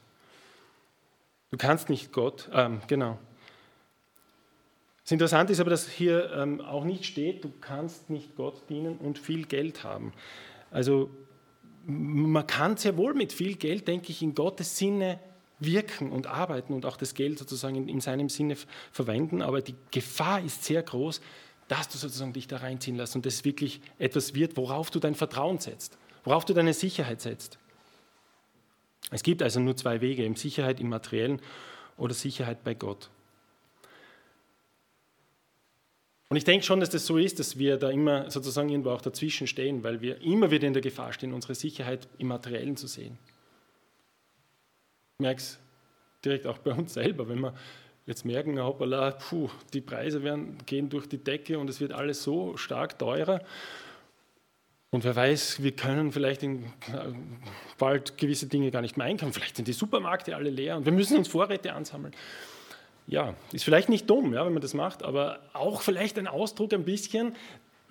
Du 1.51 1.58
kannst 1.58 1.89
nicht 1.89 2.13
Gott, 2.13 2.49
ähm, 2.54 2.80
genau. 2.88 3.19
Das 5.05 5.11
Interessante 5.11 5.53
ist 5.53 5.59
aber, 5.59 5.69
dass 5.69 5.87
hier 5.87 6.31
ähm, 6.33 6.61
auch 6.61 6.83
nicht 6.83 7.05
steht, 7.05 7.43
du 7.43 7.53
kannst 7.61 8.09
nicht 8.09 8.35
Gott 8.35 8.67
dienen 8.69 8.97
und 8.97 9.19
viel 9.19 9.45
Geld 9.45 9.83
haben. 9.83 10.13
Also 10.71 11.11
man 11.85 12.47
kann 12.47 12.75
sehr 12.75 12.97
wohl 12.97 13.13
mit 13.13 13.31
viel 13.31 13.55
Geld, 13.55 13.87
denke 13.87 14.09
ich, 14.09 14.23
in 14.23 14.33
Gottes 14.33 14.77
Sinne 14.77 15.19
wirken 15.59 16.11
und 16.11 16.25
arbeiten 16.25 16.73
und 16.73 16.87
auch 16.87 16.97
das 16.97 17.13
Geld 17.13 17.37
sozusagen 17.37 17.75
in, 17.75 17.87
in 17.87 18.01
seinem 18.01 18.29
Sinne 18.29 18.57
verwenden, 18.91 19.43
aber 19.43 19.61
die 19.61 19.75
Gefahr 19.91 20.43
ist 20.43 20.63
sehr 20.63 20.81
groß, 20.81 21.21
dass 21.67 21.87
du 21.87 21.99
sozusagen 21.99 22.33
dich 22.33 22.47
da 22.47 22.57
reinziehen 22.57 22.97
lässt 22.97 23.15
und 23.15 23.27
das 23.27 23.45
wirklich 23.45 23.81
etwas 23.99 24.33
wird, 24.33 24.57
worauf 24.57 24.89
du 24.89 24.99
dein 24.99 25.13
Vertrauen 25.13 25.59
setzt, 25.59 25.99
worauf 26.23 26.45
du 26.45 26.53
deine 26.53 26.73
Sicherheit 26.73 27.21
setzt. 27.21 27.59
Es 29.11 29.21
gibt 29.21 29.43
also 29.43 29.59
nur 29.59 29.77
zwei 29.77 30.01
Wege, 30.01 30.23
eben 30.23 30.35
Sicherheit 30.35 30.79
im 30.79 30.89
Materiellen 30.89 31.39
oder 31.95 32.15
Sicherheit 32.15 32.63
bei 32.63 32.73
Gott. 32.73 33.11
Und 36.27 36.38
ich 36.38 36.43
denke 36.43 36.65
schon, 36.65 36.79
dass 36.79 36.89
das 36.89 37.05
so 37.05 37.17
ist, 37.17 37.39
dass 37.39 37.57
wir 37.59 37.77
da 37.77 37.89
immer 37.89 38.31
sozusagen 38.31 38.69
irgendwo 38.69 38.89
auch 38.89 39.01
dazwischen 39.01 39.45
stehen, 39.45 39.83
weil 39.83 40.01
wir 40.01 40.21
immer 40.21 40.49
wieder 40.49 40.67
in 40.67 40.73
der 40.73 40.81
Gefahr 40.81 41.13
stehen, 41.13 41.33
unsere 41.33 41.53
Sicherheit 41.53 42.07
im 42.17 42.27
Materiellen 42.27 42.77
zu 42.77 42.88
sehen. 42.88 43.17
Ich 45.17 45.21
merke 45.21 45.41
es 45.41 45.59
direkt 46.23 46.47
auch 46.47 46.57
bei 46.57 46.71
uns 46.71 46.93
selber, 46.93 47.29
wenn 47.29 47.39
wir 47.39 47.53
jetzt 48.07 48.25
merken, 48.25 48.59
hoppala, 48.59 49.11
puh, 49.11 49.49
die 49.73 49.81
Preise 49.81 50.23
werden, 50.23 50.57
gehen 50.65 50.89
durch 50.89 51.07
die 51.07 51.23
Decke 51.23 51.59
und 51.59 51.69
es 51.69 51.79
wird 51.79 51.93
alles 51.93 52.23
so 52.23 52.57
stark 52.57 52.97
teurer. 52.97 53.41
Und 54.91 55.03
wer 55.03 55.15
weiß, 55.15 55.61
wir 55.61 55.73
können 55.73 56.11
vielleicht 56.11 56.41
in, 56.41 56.71
bald 57.77 58.17
gewisse 58.17 58.47
Dinge 58.47 58.71
gar 58.71 58.81
nicht 58.81 58.97
mehr 58.97 59.05
einkaufen. 59.05 59.33
Vielleicht 59.33 59.57
sind 59.57 59.67
die 59.67 59.73
Supermärkte 59.73 60.35
alle 60.35 60.49
leer 60.49 60.77
und 60.77 60.85
wir 60.85 60.91
müssen 60.91 61.17
uns 61.17 61.27
Vorräte 61.27 61.73
ansammeln 61.73 62.15
ja, 63.07 63.35
ist 63.51 63.63
vielleicht 63.63 63.89
nicht 63.89 64.09
dumm, 64.09 64.33
ja, 64.33 64.45
wenn 64.45 64.53
man 64.53 64.61
das 64.61 64.73
macht, 64.73 65.03
aber 65.03 65.39
auch 65.53 65.81
vielleicht 65.81 66.17
ein 66.17 66.27
Ausdruck 66.27 66.73
ein 66.73 66.83
bisschen, 66.83 67.35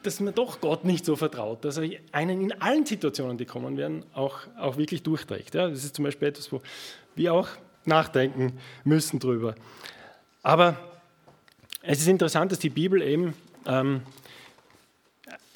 dass 0.03 0.21
man 0.21 0.35
doch 0.35 0.61
Gott 0.61 0.85
nicht 0.85 1.05
so 1.05 1.17
vertraut, 1.17 1.65
dass 1.65 1.79
er 1.79 1.89
einen 2.13 2.41
in 2.41 2.61
allen 2.61 2.85
Situationen, 2.85 3.39
die 3.39 3.47
kommen 3.47 3.77
werden, 3.77 4.05
auch, 4.13 4.41
auch 4.59 4.77
wirklich 4.77 5.03
durchträgt. 5.03 5.55
Ja, 5.55 5.69
das 5.69 5.85
ist 5.85 5.97
zum 5.97 6.05
Beispiel 6.05 6.29
etwas, 6.29 6.53
wo 6.53 6.61
wir 7.15 7.33
auch 7.33 7.49
nachdenken 7.85 8.59
müssen 8.85 9.19
drüber. 9.19 9.55
Aber 10.43 10.77
es 11.83 12.01
ist 12.01 12.09
interessant, 12.09 12.53
dass 12.53 12.59
die 12.59 12.71
Bibel 12.71 13.01
eben 13.03 13.35
ähm, 13.67 14.03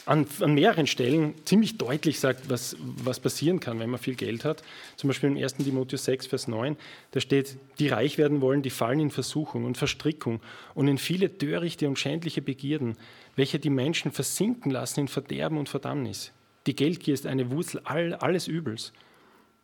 an, 0.09 0.27
an, 0.41 0.55
mehreren 0.55 0.87
Stellen 0.87 1.35
ziemlich 1.45 1.77
deutlich 1.77 2.19
sagt, 2.19 2.49
was, 2.49 2.77
was 2.81 3.21
passieren 3.21 3.61
kann, 3.61 3.79
wenn 3.79 3.91
man 3.91 4.01
viel 4.01 4.15
Geld 4.15 4.43
hat. 4.45 4.63
Zum 4.97 5.09
Beispiel 5.09 5.29
im 5.29 5.37
1. 5.37 5.57
Timotheus 5.57 6.07
6, 6.07 6.27
Vers 6.27 6.49
9, 6.49 6.79
da 7.11 7.21
steht, 7.21 7.59
die 7.79 7.89
reich 7.89 8.17
werden 8.17 8.41
wollen, 8.41 8.63
die 8.63 8.71
fallen 8.71 9.01
in 9.01 9.11
Versuchung 9.11 9.67
und 9.67 9.77
Verstrickung 9.77 10.41
und 10.75 10.89
in 10.89 10.97
viele 10.97 11.37
törichte 11.37 11.87
und 11.87 11.99
schändliche 11.99 12.41
Begierden, 12.41 12.97
welche 13.37 13.59
die 13.59 13.69
Menschen 13.69 14.11
versinken 14.11 14.71
lassen 14.71 15.01
in 15.01 15.09
Verderben 15.09 15.59
und 15.59 15.69
Verdammnis. 15.69 16.33
Die 16.67 16.75
Geldgier 16.75 17.13
ist 17.13 17.27
eine 17.27 17.51
Wurzel 17.51 17.83
all, 17.85 18.15
alles 18.15 18.49
Übels. 18.49 18.95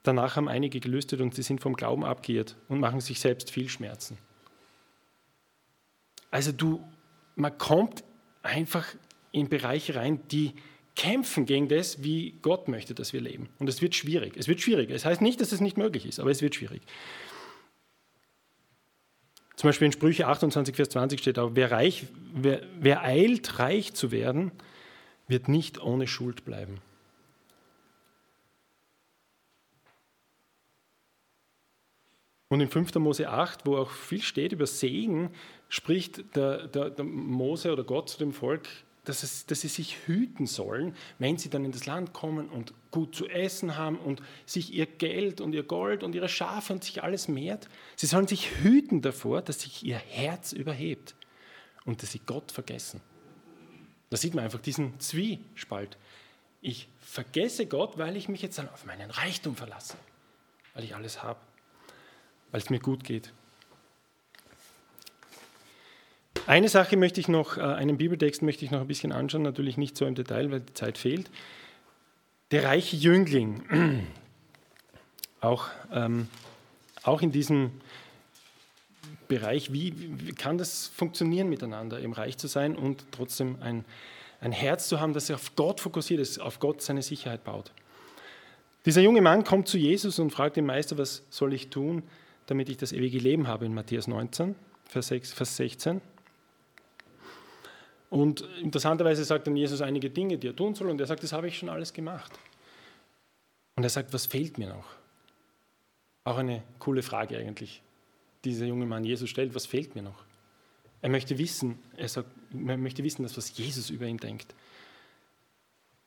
Danach 0.03 0.37
haben 0.37 0.49
einige 0.49 0.79
gelüstet 0.79 1.23
und 1.23 1.35
sie 1.35 1.43
sind 1.43 1.63
vom 1.63 1.73
Glauben 1.73 2.05
abgeirrt 2.05 2.57
und 2.69 2.81
machen 2.81 3.01
sich 3.01 3.19
selbst 3.19 3.51
viel 3.51 3.71
Schmerzen. 3.71 4.19
Also 6.31 6.53
du, 6.53 6.85
man 7.35 7.57
kommt 7.57 8.05
einfach 8.43 8.87
in 9.35 9.49
Bereiche 9.49 9.97
rein, 9.97 10.21
die 10.31 10.55
kämpfen 10.95 11.45
gegen 11.45 11.69
das, 11.69 12.03
wie 12.05 12.39
Gott 12.41 12.69
möchte, 12.69 12.95
dass 12.95 13.13
wir 13.13 13.21
leben. 13.21 13.49
Und 13.59 13.69
es 13.69 13.83
wird 13.83 13.95
schwierig. 13.95 14.37
Es 14.37 14.47
wird 14.47 14.61
schwierig. 14.61 14.91
Es 14.91 15.05
heißt 15.05 15.21
nicht, 15.21 15.41
dass 15.41 15.53
es 15.53 15.61
nicht 15.61 15.77
möglich 15.77 16.07
ist, 16.07 16.21
aber 16.21 16.31
es 16.31 16.41
wird 16.41 16.55
schwierig. 16.55 16.83
Zum 19.57 19.69
Beispiel 19.69 19.87
in 19.87 19.93
Sprüche 19.93 20.29
28, 20.29 20.77
Vers 20.77 20.91
20 20.91 21.21
steht 21.21 21.39
auch, 21.39 21.53
wer, 21.55 21.71
reich, 21.71 22.05
wer, 22.33 22.63
wer 22.79 23.03
eilt, 23.03 23.59
reich 23.59 23.95
zu 23.95 24.13
werden, 24.13 24.53
wird 25.27 25.49
nicht 25.49 25.83
ohne 25.83 26.07
Schuld 26.07 26.45
bleiben. 26.45 26.79
Und 32.49 32.61
in 32.61 32.69
5. 32.69 32.95
Mose 32.97 33.29
8, 33.29 33.67
wo 33.67 33.77
auch 33.79 33.91
viel 33.91 34.23
steht 34.23 34.53
über 34.53 34.67
Segen, 34.67 35.31
spricht 35.69 36.37
der, 36.37 36.69
der, 36.69 36.91
der 36.91 37.05
Mose 37.05 37.73
oder 37.73 37.83
Gott 37.83 38.11
zu 38.11 38.19
dem 38.19 38.33
Volk, 38.33 38.69
dass, 39.05 39.23
es, 39.23 39.47
dass 39.47 39.61
sie 39.61 39.69
sich 39.69 40.07
hüten 40.07 40.47
sollen, 40.47 40.95
wenn 41.19 41.37
sie 41.37 41.51
dann 41.51 41.65
in 41.65 41.73
das 41.73 41.87
Land 41.87 42.13
kommen 42.13 42.49
und 42.49 42.73
gut 42.91 43.15
zu 43.15 43.27
essen 43.27 43.77
haben 43.77 43.99
und 43.99 44.23
sich 44.47 44.73
ihr 44.73 44.87
Geld 44.87 45.41
und 45.41 45.53
ihr 45.53 45.63
Gold 45.63 46.03
und 46.03 46.15
ihre 46.15 46.29
Schafe 46.29 46.73
und 46.73 46.85
sich 46.85 47.03
alles 47.03 47.29
mehrt. 47.29 47.69
Sie 47.97 48.07
sollen 48.07 48.27
sich 48.27 48.51
hüten 48.63 49.03
davor, 49.03 49.43
dass 49.43 49.61
sich 49.61 49.85
ihr 49.85 49.97
Herz 49.97 50.53
überhebt 50.53 51.15
und 51.85 52.03
dass 52.03 52.13
sie 52.13 52.21
Gott 52.21 52.51
vergessen. 52.51 53.01
Da 54.11 54.17
sieht 54.17 54.35
man 54.35 54.45
einfach 54.45 54.61
diesen 54.61 54.99
Zwiespalt. 55.01 55.99
Ich 56.61 56.89
vergesse 56.99 57.67
Gott, 57.67 57.99
weil 57.99 58.17
ich 58.17 58.29
mich 58.29 58.43
jetzt 58.43 58.59
dann 58.59 58.69
auf 58.69 58.87
meinen 58.87 59.11
Reichtum 59.11 59.55
verlasse, 59.55 59.97
weil 60.73 60.85
ich 60.85 60.95
alles 60.95 61.23
habe, 61.23 61.41
weil 62.51 62.61
es 62.61 62.71
mir 62.71 62.81
gut 62.81 63.05
geht. 63.05 63.33
Eine 66.47 66.69
Sache 66.69 66.99
möchte 66.99 67.21
ich 67.21 67.29
noch, 67.29 67.57
äh, 67.57 67.63
einen 67.63 67.97
Bibeltext 67.97 68.43
möchte 68.43 68.67
ich 68.67 68.71
noch 68.71 68.83
ein 68.83 68.87
bisschen 68.87 69.13
anschauen, 69.13 69.43
natürlich 69.43 69.79
nicht 69.79 69.97
so 69.97 70.05
im 70.05 70.15
Detail, 70.15 70.51
weil 70.51 70.61
die 70.61 70.75
Zeit 70.75 70.99
fehlt. 70.99 71.31
Der 72.51 72.65
reiche 72.65 72.97
Jüngling, 72.97 74.07
auch, 75.41 75.69
ähm, 75.91 76.29
auch 77.03 77.23
in 77.23 77.33
diesem 77.33 77.71
Bereich, 79.27 79.73
wie, 79.73 79.95
wie, 79.97 80.33
kann 80.33 80.59
das 80.59 80.89
funktionieren 80.89 81.49
miteinander, 81.49 81.99
eben 82.01 82.13
reich 82.13 82.37
zu 82.37 82.47
sein 82.47 82.77
und 82.77 83.07
trotzdem 83.11 83.57
ein, 83.63 83.87
ein 84.43 84.53
Herz 84.53 84.89
zu 84.89 85.01
haben, 85.01 85.15
das 85.15 85.31
auf 85.31 85.57
Gott 85.57 85.81
fokussiert 85.81 86.21
ist, 86.21 86.41
auf 86.41 86.61
Gott 86.61 86.83
seine 86.83 87.01
Sicherheit 87.01 87.43
baut. 87.45 87.73
Dieser 88.85 89.01
junge 89.01 89.23
Mann 89.23 89.45
kommt 89.45 89.67
zu 89.67 89.79
Jesus 89.79 90.19
und 90.19 90.31
fragt 90.31 90.57
den 90.57 90.67
Meister, 90.67 90.99
was 90.99 91.23
soll 91.31 91.55
ich 91.55 91.71
tun, 91.71 92.03
damit 92.45 92.69
ich 92.69 92.77
das 92.77 92.93
ewige 92.93 93.17
Leben 93.17 93.49
habe 93.49 93.65
in 93.65 93.73
Matthäus 93.73 94.09
19, 94.09 94.55
Vers 94.85 95.09
16. 95.09 96.03
Und 98.15 98.43
interessanterweise 98.63 99.25
sagt 99.25 99.49
dann 99.49 99.57
Jesus 99.57 99.81
einige 99.81 100.09
Dinge, 100.09 100.39
die 100.39 100.47
er 100.47 100.55
tun 100.55 100.77
soll, 100.77 100.89
und 100.89 101.01
er 101.01 101.07
sagt, 101.09 101.25
das 101.25 101.33
habe 101.33 101.49
ich 101.49 101.59
schon 101.59 101.69
alles 101.69 101.93
gemacht. 101.93 102.31
Und 103.75 103.83
er 103.83 103.91
sagt, 103.91 104.13
was 104.13 104.27
fehlt 104.27 104.57
mir 104.57 104.69
noch? 104.69 104.87
Auch 106.23 106.37
eine 106.37 106.63
coole 106.79 107.03
Frage 107.03 107.37
eigentlich, 107.37 107.83
die 108.45 108.51
dieser 108.51 108.67
junge 108.67 108.87
Mann 108.87 109.03
Jesus 109.03 109.29
stellt, 109.29 109.57
was 109.57 109.67
fehlt 109.67 109.97
mir 109.97 110.03
noch? 110.03 110.23
Er 111.03 111.09
möchte 111.09 111.39
wissen, 111.39 111.81
er, 111.97 112.09
sagt, 112.09 112.29
er 112.53 112.77
möchte 112.77 113.03
wissen, 113.03 113.25
dass 113.25 113.37
was 113.37 113.59
Jesus 113.59 113.91
über 113.91 114.07
ihn 114.07 114.19
denkt. 114.19 114.55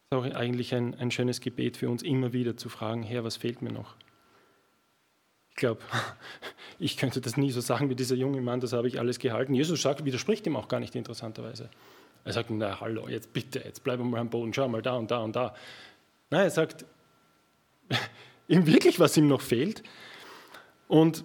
Das 0.10 0.22
ist 0.22 0.34
auch 0.34 0.38
eigentlich 0.38 0.74
ein, 0.74 0.96
ein 0.96 1.12
schönes 1.12 1.41
Gebet 1.41 1.76
für 1.76 1.89
uns, 1.89 2.04
immer 2.04 2.32
wieder 2.32 2.56
zu 2.56 2.70
fragen, 2.70 3.04
Herr, 3.04 3.26
was 3.26 3.36
fehlt 3.36 3.62
mir 3.62 3.74
noch? 3.74 3.98
Ich 5.50 5.58
glaube, 5.58 5.82
ich 6.80 6.96
könnte 6.96 7.20
das 7.20 7.36
nie 7.36 7.52
so 7.52 7.60
sagen 7.60 7.89
wie 7.89 7.96
dieser 7.96 8.15
junge 8.15 8.39
Mann, 8.39 8.62
das 8.62 8.72
habe 8.72 8.88
ich 8.88 8.98
alles 8.98 9.20
gehalten. 9.20 9.54
Jesus 9.54 9.82
sagt, 9.82 10.06
widerspricht 10.06 10.48
ihm 10.48 10.56
auch 10.56 10.70
gar 10.70 10.80
nicht 10.80 10.96
interessanterweise. 10.96 11.70
Er 12.28 12.34
sagt, 12.34 12.50
na 12.50 12.80
hallo, 12.80 13.08
jetzt 13.08 13.34
bitte, 13.34 13.60
jetzt 13.60 13.84
bleib 13.84 14.00
mal 14.00 14.20
am 14.20 14.30
Boden, 14.30 14.54
schau 14.54 14.68
mal 14.68 14.82
da 14.82 14.96
und 14.96 15.10
da 15.10 15.20
und 15.20 15.36
da. 15.36 15.56
Nein, 16.30 16.44
er 16.44 16.52
sagt 16.52 16.86
ihm 18.48 18.68
wirklich, 18.68 19.00
was 19.00 19.18
ihm 19.18 19.28
noch 19.28 19.42
fehlt. 19.42 19.84
Und 20.88 21.24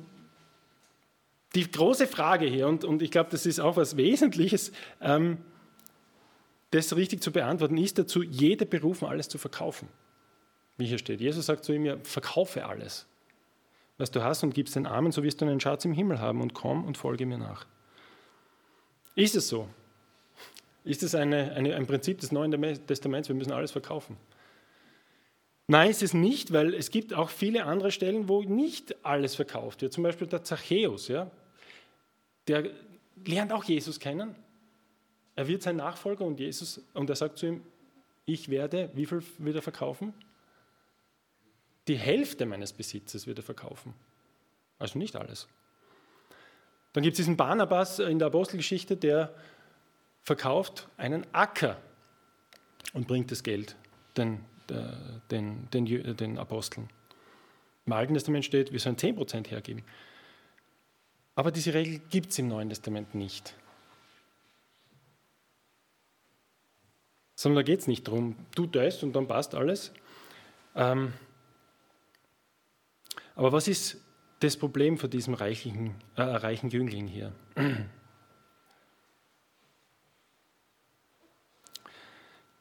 die 1.54 1.70
große 1.70 2.06
Frage 2.06 2.46
hier, 2.46 2.68
und, 2.68 2.84
und 2.84 3.02
ich 3.02 3.10
glaube, 3.10 3.30
das 3.30 3.46
ist 3.46 3.60
auch 3.60 3.76
was 3.76 3.96
Wesentliches, 3.96 4.72
ähm, 5.00 5.38
das 6.70 6.96
richtig 6.96 7.22
zu 7.22 7.32
beantworten, 7.32 7.76
ist 7.76 7.98
dazu, 7.98 8.22
jeder 8.22 8.64
berufen, 8.64 9.06
alles 9.06 9.28
zu 9.28 9.36
verkaufen. 9.36 9.88
Wie 10.78 10.86
hier 10.86 10.98
steht. 10.98 11.20
Jesus 11.20 11.46
sagt 11.46 11.64
zu 11.64 11.72
ihm, 11.74 11.84
ja, 11.84 11.98
verkaufe 12.02 12.64
alles 12.64 13.06
was 14.02 14.10
du 14.10 14.22
hast 14.22 14.42
und 14.42 14.52
gibst 14.52 14.74
den 14.74 14.86
Armen, 14.86 15.12
so 15.12 15.22
wirst 15.22 15.40
du 15.40 15.44
einen 15.44 15.60
Schatz 15.60 15.84
im 15.84 15.92
Himmel 15.92 16.18
haben 16.18 16.40
und 16.40 16.54
komm 16.54 16.84
und 16.84 16.96
folge 16.96 17.24
mir 17.24 17.38
nach. 17.38 17.66
Ist 19.14 19.36
es 19.36 19.48
so? 19.48 19.68
Ist 20.84 21.02
es 21.02 21.14
eine, 21.14 21.52
eine, 21.52 21.76
ein 21.76 21.86
Prinzip 21.86 22.20
des 22.20 22.32
Neuen 22.32 22.50
Testaments, 22.86 23.28
wir 23.28 23.36
müssen 23.36 23.52
alles 23.52 23.70
verkaufen? 23.70 24.16
Nein, 25.68 25.90
ist 25.90 26.02
es 26.02 26.12
nicht, 26.12 26.52
weil 26.52 26.74
es 26.74 26.90
gibt 26.90 27.14
auch 27.14 27.30
viele 27.30 27.64
andere 27.64 27.92
Stellen, 27.92 28.28
wo 28.28 28.42
nicht 28.42 29.04
alles 29.04 29.36
verkauft 29.36 29.82
wird. 29.82 29.92
Zum 29.92 30.02
Beispiel 30.02 30.26
der 30.26 30.42
Zachäus, 30.42 31.08
ja? 31.08 31.30
der 32.48 32.70
lernt 33.24 33.52
auch 33.52 33.64
Jesus 33.64 34.00
kennen. 34.00 34.34
Er 35.36 35.48
wird 35.48 35.62
sein 35.62 35.76
Nachfolger 35.76 36.24
und 36.24 36.40
Jesus 36.40 36.80
und 36.94 37.08
er 37.08 37.16
sagt 37.16 37.38
zu 37.38 37.46
ihm, 37.46 37.62
ich 38.24 38.48
werde, 38.48 38.90
wie 38.94 39.06
viel 39.06 39.22
wird 39.38 39.56
er 39.56 39.62
verkaufen? 39.62 40.12
Die 41.88 41.96
Hälfte 41.96 42.44
meines 42.44 42.72
Besitzes 42.72 43.26
wird 43.26 43.38
er 43.38 43.44
verkaufen. 43.44 43.94
Also 44.78 44.98
nicht 44.98 45.16
alles. 45.16 45.48
Dann 46.92 47.02
gibt 47.02 47.14
es 47.14 47.18
diesen 47.18 47.36
Barnabas 47.36 47.98
in 47.98 48.18
der 48.18 48.28
Apostelgeschichte, 48.28 48.96
der 48.96 49.34
verkauft 50.22 50.88
einen 50.96 51.26
Acker 51.32 51.80
und 52.92 53.06
bringt 53.06 53.30
das 53.30 53.42
Geld 53.42 53.76
den, 54.16 54.44
den, 55.30 55.68
den, 55.70 56.16
den 56.16 56.38
Aposteln. 56.38 56.88
Im 57.86 57.92
Alten 57.92 58.14
Testament 58.14 58.44
steht, 58.44 58.72
wir 58.72 58.78
sollen 58.78 58.96
10% 58.96 59.48
hergeben. 59.48 59.82
Aber 61.34 61.50
diese 61.50 61.74
Regel 61.74 62.00
gibt 62.10 62.30
es 62.30 62.38
im 62.38 62.48
Neuen 62.48 62.68
Testament 62.68 63.14
nicht. 63.14 63.54
Sondern 67.34 67.56
da 67.56 67.62
geht 67.62 67.80
es 67.80 67.86
nicht 67.88 68.06
darum, 68.06 68.36
tu 68.54 68.66
das 68.66 69.02
und 69.02 69.14
dann 69.14 69.26
passt 69.26 69.54
alles. 69.54 69.92
Ähm, 70.76 71.12
aber 73.34 73.52
was 73.52 73.66
ist 73.66 74.00
das 74.40 74.56
Problem 74.56 74.98
von 74.98 75.10
diesem 75.10 75.34
reichen, 75.34 75.94
äh, 76.16 76.22
reichen 76.22 76.70
Jüngling 76.70 77.06
hier? 77.08 77.32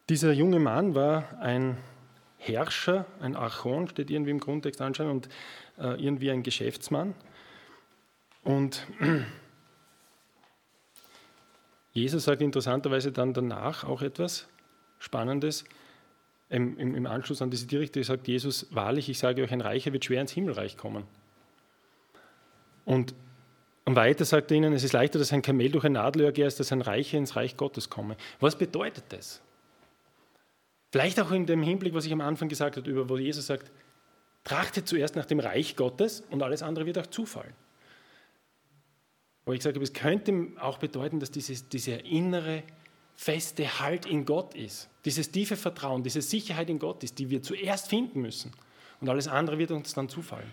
Dieser 0.09 0.31
junge 0.31 0.59
Mann 0.59 0.95
war 0.95 1.39
ein 1.39 1.77
Herrscher, 2.37 3.05
ein 3.19 3.35
Archon, 3.35 3.87
steht 3.87 4.09
irgendwie 4.09 4.31
im 4.31 4.39
Grundtext 4.39 4.81
anscheinend, 4.81 5.29
und 5.77 5.83
äh, 5.83 6.03
irgendwie 6.03 6.31
ein 6.31 6.43
Geschäftsmann. 6.43 7.13
Und 8.43 8.87
Jesus 11.93 12.23
sagt 12.23 12.41
interessanterweise 12.41 13.11
dann 13.11 13.33
danach 13.33 13.83
auch 13.83 14.01
etwas 14.01 14.47
Spannendes 14.99 15.65
im, 16.51 16.77
im, 16.77 17.05
Anschluss 17.05 17.41
an 17.41 17.49
diese 17.49 17.65
Direkte 17.65 18.03
sagt 18.03 18.27
Jesus, 18.27 18.67
wahrlich, 18.71 19.07
ich 19.07 19.17
sage 19.17 19.41
euch, 19.41 19.51
ein 19.51 19.61
Reicher 19.61 19.93
wird 19.93 20.03
schwer 20.03 20.19
ins 20.19 20.33
Himmelreich 20.33 20.75
kommen. 20.75 21.05
Und, 22.83 23.13
und 23.85 23.95
weiter 23.95 24.25
sagt 24.25 24.51
er 24.51 24.57
ihnen, 24.57 24.73
es 24.73 24.83
ist 24.83 24.91
leichter, 24.91 25.17
dass 25.17 25.31
ein 25.31 25.41
Kamel 25.41 25.71
durch 25.71 25.85
ein 25.85 25.93
Nadelöhr 25.93 26.33
geht, 26.33 26.43
als 26.43 26.57
dass 26.57 26.73
ein 26.73 26.81
Reicher 26.81 27.17
ins 27.17 27.37
Reich 27.37 27.55
Gottes 27.55 27.89
komme. 27.89 28.17
Was 28.41 28.57
bedeutet 28.57 29.05
das? 29.09 29.41
Vielleicht 30.91 31.19
auch 31.19 31.31
in 31.31 31.45
dem 31.45 31.63
Hinblick, 31.63 31.93
was 31.93 32.05
ich 32.05 32.11
am 32.11 32.21
Anfang 32.21 32.49
gesagt 32.49 32.77
habe, 32.77 32.89
über 32.89 33.09
wo 33.09 33.17
Jesus 33.17 33.47
sagt, 33.47 33.71
trachtet 34.43 34.87
zuerst 34.87 35.15
nach 35.15 35.25
dem 35.25 35.39
Reich 35.39 35.75
Gottes 35.75 36.23
und 36.29 36.43
alles 36.43 36.63
andere 36.63 36.85
wird 36.85 36.97
auch 36.97 37.07
zufallen. 37.07 37.53
Aber 39.45 39.53
ich 39.53 39.59
gesagt 39.59 39.75
habe, 39.75 39.83
es 39.83 39.93
könnte 39.93 40.47
auch 40.59 40.77
bedeuten, 40.77 41.19
dass 41.19 41.31
dieses, 41.31 41.69
dieser 41.69 42.03
innere 42.05 42.63
feste 43.15 43.79
Halt 43.79 44.05
in 44.05 44.25
Gott 44.25 44.55
ist. 44.55 44.89
Dieses 45.05 45.31
tiefe 45.31 45.55
Vertrauen, 45.55 46.03
diese 46.03 46.21
Sicherheit 46.21 46.69
in 46.69 46.79
Gott 46.79 47.03
ist, 47.03 47.19
die 47.19 47.29
wir 47.29 47.41
zuerst 47.41 47.87
finden 47.87 48.21
müssen. 48.21 48.51
Und 48.99 49.09
alles 49.09 49.27
andere 49.27 49.57
wird 49.57 49.71
uns 49.71 49.93
dann 49.93 50.09
zufallen. 50.09 50.49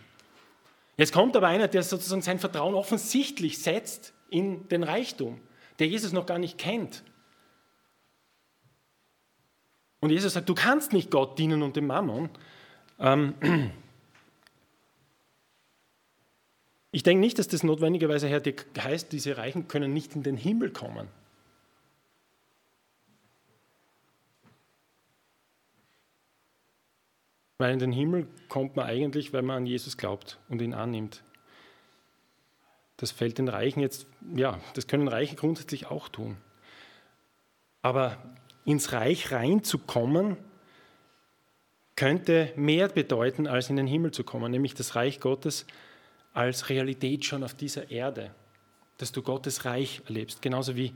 Jetzt 0.96 1.12
kommt 1.12 1.36
aber 1.36 1.48
einer, 1.48 1.68
der 1.68 1.82
sozusagen 1.82 2.22
sein 2.22 2.38
Vertrauen 2.38 2.74
offensichtlich 2.74 3.58
setzt 3.58 4.12
in 4.30 4.68
den 4.68 4.82
Reichtum, 4.82 5.40
der 5.78 5.86
Jesus 5.86 6.12
noch 6.12 6.26
gar 6.26 6.38
nicht 6.38 6.58
kennt. 6.58 7.04
Und 10.00 10.10
Jesus 10.10 10.34
sagt, 10.34 10.48
du 10.48 10.54
kannst 10.54 10.92
nicht 10.92 11.10
Gott 11.10 11.38
dienen 11.38 11.62
und 11.62 11.76
dem 11.76 11.86
Mammon. 11.86 12.30
Ähm, 12.98 13.34
ich 16.92 17.02
denke 17.02 17.20
nicht, 17.20 17.38
dass 17.38 17.48
das 17.48 17.62
notwendigerweise 17.62 18.28
heißt, 18.30 19.12
diese 19.12 19.36
Reichen 19.36 19.68
können 19.68 19.92
nicht 19.92 20.14
in 20.14 20.22
den 20.22 20.36
Himmel 20.36 20.70
kommen. 20.70 21.08
Weil 27.58 27.72
in 27.72 27.80
den 27.80 27.92
Himmel 27.92 28.28
kommt 28.48 28.76
man 28.76 28.86
eigentlich, 28.86 29.32
wenn 29.32 29.44
man 29.44 29.58
an 29.58 29.66
Jesus 29.66 29.96
glaubt 29.96 30.38
und 30.48 30.62
ihn 30.62 30.74
annimmt. 30.74 31.24
Das 32.98 33.10
fällt 33.10 33.38
den 33.38 33.48
Reichen 33.48 33.80
jetzt, 33.80 34.06
ja, 34.34 34.60
das 34.74 34.86
können 34.86 35.08
Reiche 35.08 35.34
grundsätzlich 35.34 35.86
auch 35.86 36.08
tun. 36.08 36.36
Aber 37.82 38.18
ins 38.68 38.92
Reich 38.92 39.32
reinzukommen, 39.32 40.36
könnte 41.96 42.52
mehr 42.54 42.88
bedeuten, 42.88 43.46
als 43.46 43.70
in 43.70 43.76
den 43.76 43.86
Himmel 43.86 44.10
zu 44.10 44.24
kommen, 44.24 44.52
nämlich 44.52 44.74
das 44.74 44.94
Reich 44.94 45.20
Gottes 45.20 45.64
als 46.34 46.68
Realität 46.68 47.24
schon 47.24 47.42
auf 47.42 47.54
dieser 47.54 47.90
Erde, 47.90 48.30
dass 48.98 49.10
du 49.10 49.22
Gottes 49.22 49.64
Reich 49.64 50.02
erlebst, 50.06 50.42
genauso 50.42 50.76
wie 50.76 50.92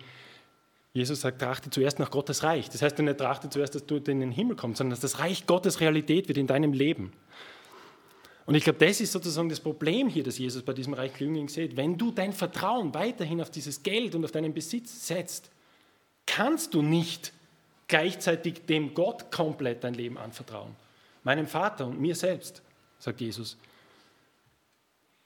Jesus 0.92 1.22
sagt, 1.22 1.40
trachte 1.40 1.70
zuerst 1.70 1.98
nach 1.98 2.10
Gottes 2.10 2.42
Reich. 2.42 2.68
Das 2.68 2.82
heißt 2.82 2.98
nicht, 2.98 3.16
trachte 3.16 3.48
zuerst, 3.48 3.74
dass 3.74 3.86
du 3.86 3.96
in 3.96 4.20
den 4.20 4.30
Himmel 4.30 4.56
kommst, 4.56 4.76
sondern 4.76 4.90
dass 4.90 5.00
das 5.00 5.18
Reich 5.18 5.46
Gottes 5.46 5.80
Realität 5.80 6.28
wird 6.28 6.36
in 6.36 6.46
deinem 6.46 6.74
Leben. 6.74 7.12
Und 8.44 8.54
ich 8.54 8.64
glaube, 8.64 8.84
das 8.84 9.00
ist 9.00 9.12
sozusagen 9.12 9.48
das 9.48 9.60
Problem 9.60 10.08
hier, 10.08 10.22
das 10.22 10.36
Jesus 10.36 10.62
bei 10.62 10.74
diesem 10.74 10.92
reichen 10.92 11.24
Jüngling 11.24 11.48
sieht. 11.48 11.78
Wenn 11.78 11.96
du 11.96 12.10
dein 12.10 12.34
Vertrauen 12.34 12.92
weiterhin 12.92 13.40
auf 13.40 13.50
dieses 13.50 13.82
Geld 13.82 14.14
und 14.14 14.26
auf 14.26 14.32
deinen 14.32 14.52
Besitz 14.52 15.06
setzt, 15.06 15.50
kannst 16.26 16.74
du 16.74 16.82
nicht 16.82 17.32
gleichzeitig 17.92 18.64
dem 18.64 18.94
Gott 18.94 19.30
komplett 19.30 19.84
dein 19.84 19.92
Leben 19.92 20.16
anvertrauen. 20.16 20.74
Meinem 21.24 21.46
Vater 21.46 21.86
und 21.86 22.00
mir 22.00 22.14
selbst, 22.14 22.62
sagt 22.98 23.20
Jesus. 23.20 23.58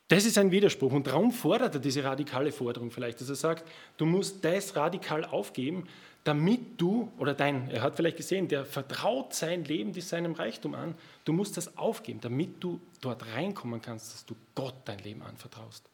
Das 0.09 0.25
ist 0.25 0.37
ein 0.37 0.51
Widerspruch 0.51 0.91
und 0.91 1.07
darum 1.07 1.31
fordert 1.31 1.75
er 1.75 1.81
diese 1.81 2.03
radikale 2.03 2.51
Forderung 2.51 2.91
vielleicht, 2.91 3.21
dass 3.21 3.29
er 3.29 3.37
sagt, 3.37 3.65
du 3.99 4.05
musst 4.05 4.45
das 4.45 4.75
radikal 4.75 5.25
aufgeben, 5.25 5.87
damit 6.25 6.81
du, 6.81 7.13
oder 7.19 7.35
dein, 7.35 7.71
er 7.71 7.83
hat 7.83 7.95
vielleicht 7.95 8.17
gesehen, 8.17 8.49
der 8.49 8.65
vertraut 8.65 9.33
sein 9.33 9.65
Leben 9.65 9.95
seinem 10.01 10.33
Reichtum 10.33 10.75
an, 10.75 10.97
du 11.25 11.33
musst 11.33 11.57
das 11.57 11.77
aufgeben, 11.79 12.21
damit 12.21 12.57
du 12.59 12.81
dort 13.01 13.25
reinkommen 13.33 13.81
kannst, 13.81 14.13
dass 14.13 14.27
du 14.27 14.35
Gott 14.57 14.75
dein 14.87 14.99
Leben 14.99 15.23
anvertraust. 15.23 15.89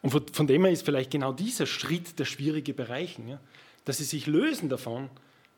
Und 0.00 0.30
von, 0.32 0.46
dem 0.46 0.64
her 0.64 0.72
ist 0.72 0.84
vielleicht 0.84 1.10
genau 1.10 1.32
dieser 1.32 1.66
Schritt 1.66 2.20
der 2.20 2.24
schwierige 2.24 2.72
Bereich, 2.72 3.18
ja? 3.26 3.40
Dass 3.90 3.98
sie 3.98 4.04
sich 4.04 4.28
lösen 4.28 4.68
davon, 4.68 5.10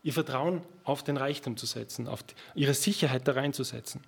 ihr 0.02 0.14
Vertrauen 0.14 0.62
auf 0.84 1.04
den 1.04 1.18
Reichtum 1.18 1.58
zu 1.58 1.66
setzen, 1.66 2.08
auf 2.08 2.24
ihre 2.54 2.72
Sicherheit 2.72 3.28
da 3.28 3.32
reinzusetzen. 3.32 4.00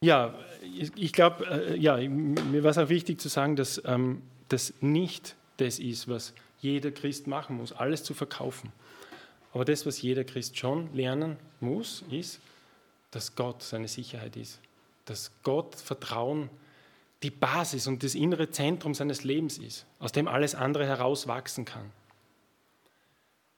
Ja, 0.00 0.36
ich 0.96 1.12
glaube, 1.12 1.46
äh, 1.46 1.76
ja, 1.76 1.98
mir 1.98 2.64
war 2.64 2.72
es 2.72 2.78
auch 2.78 2.88
wichtig 2.88 3.20
zu 3.20 3.28
sagen, 3.28 3.54
dass 3.54 3.80
ähm, 3.84 4.22
das 4.48 4.74
nicht 4.80 5.36
das 5.58 5.78
ist, 5.78 6.08
was 6.08 6.34
jeder 6.58 6.90
Christ 6.90 7.28
machen 7.28 7.58
muss, 7.58 7.72
alles 7.72 8.02
zu 8.02 8.12
verkaufen. 8.12 8.72
Aber 9.52 9.64
das, 9.64 9.86
was 9.86 10.02
jeder 10.02 10.24
Christ 10.24 10.58
schon 10.58 10.92
lernen 10.94 11.36
muss, 11.60 12.02
ist, 12.10 12.40
dass 13.12 13.36
Gott 13.36 13.62
seine 13.62 13.86
Sicherheit 13.86 14.36
ist. 14.36 14.58
Dass 15.08 15.32
Gott 15.42 15.74
Vertrauen 15.74 16.50
die 17.22 17.30
Basis 17.30 17.86
und 17.86 18.02
das 18.02 18.14
innere 18.14 18.50
Zentrum 18.50 18.94
seines 18.94 19.24
Lebens 19.24 19.58
ist, 19.58 19.86
aus 19.98 20.12
dem 20.12 20.28
alles 20.28 20.54
andere 20.54 20.86
herauswachsen 20.86 21.64
kann. 21.64 21.90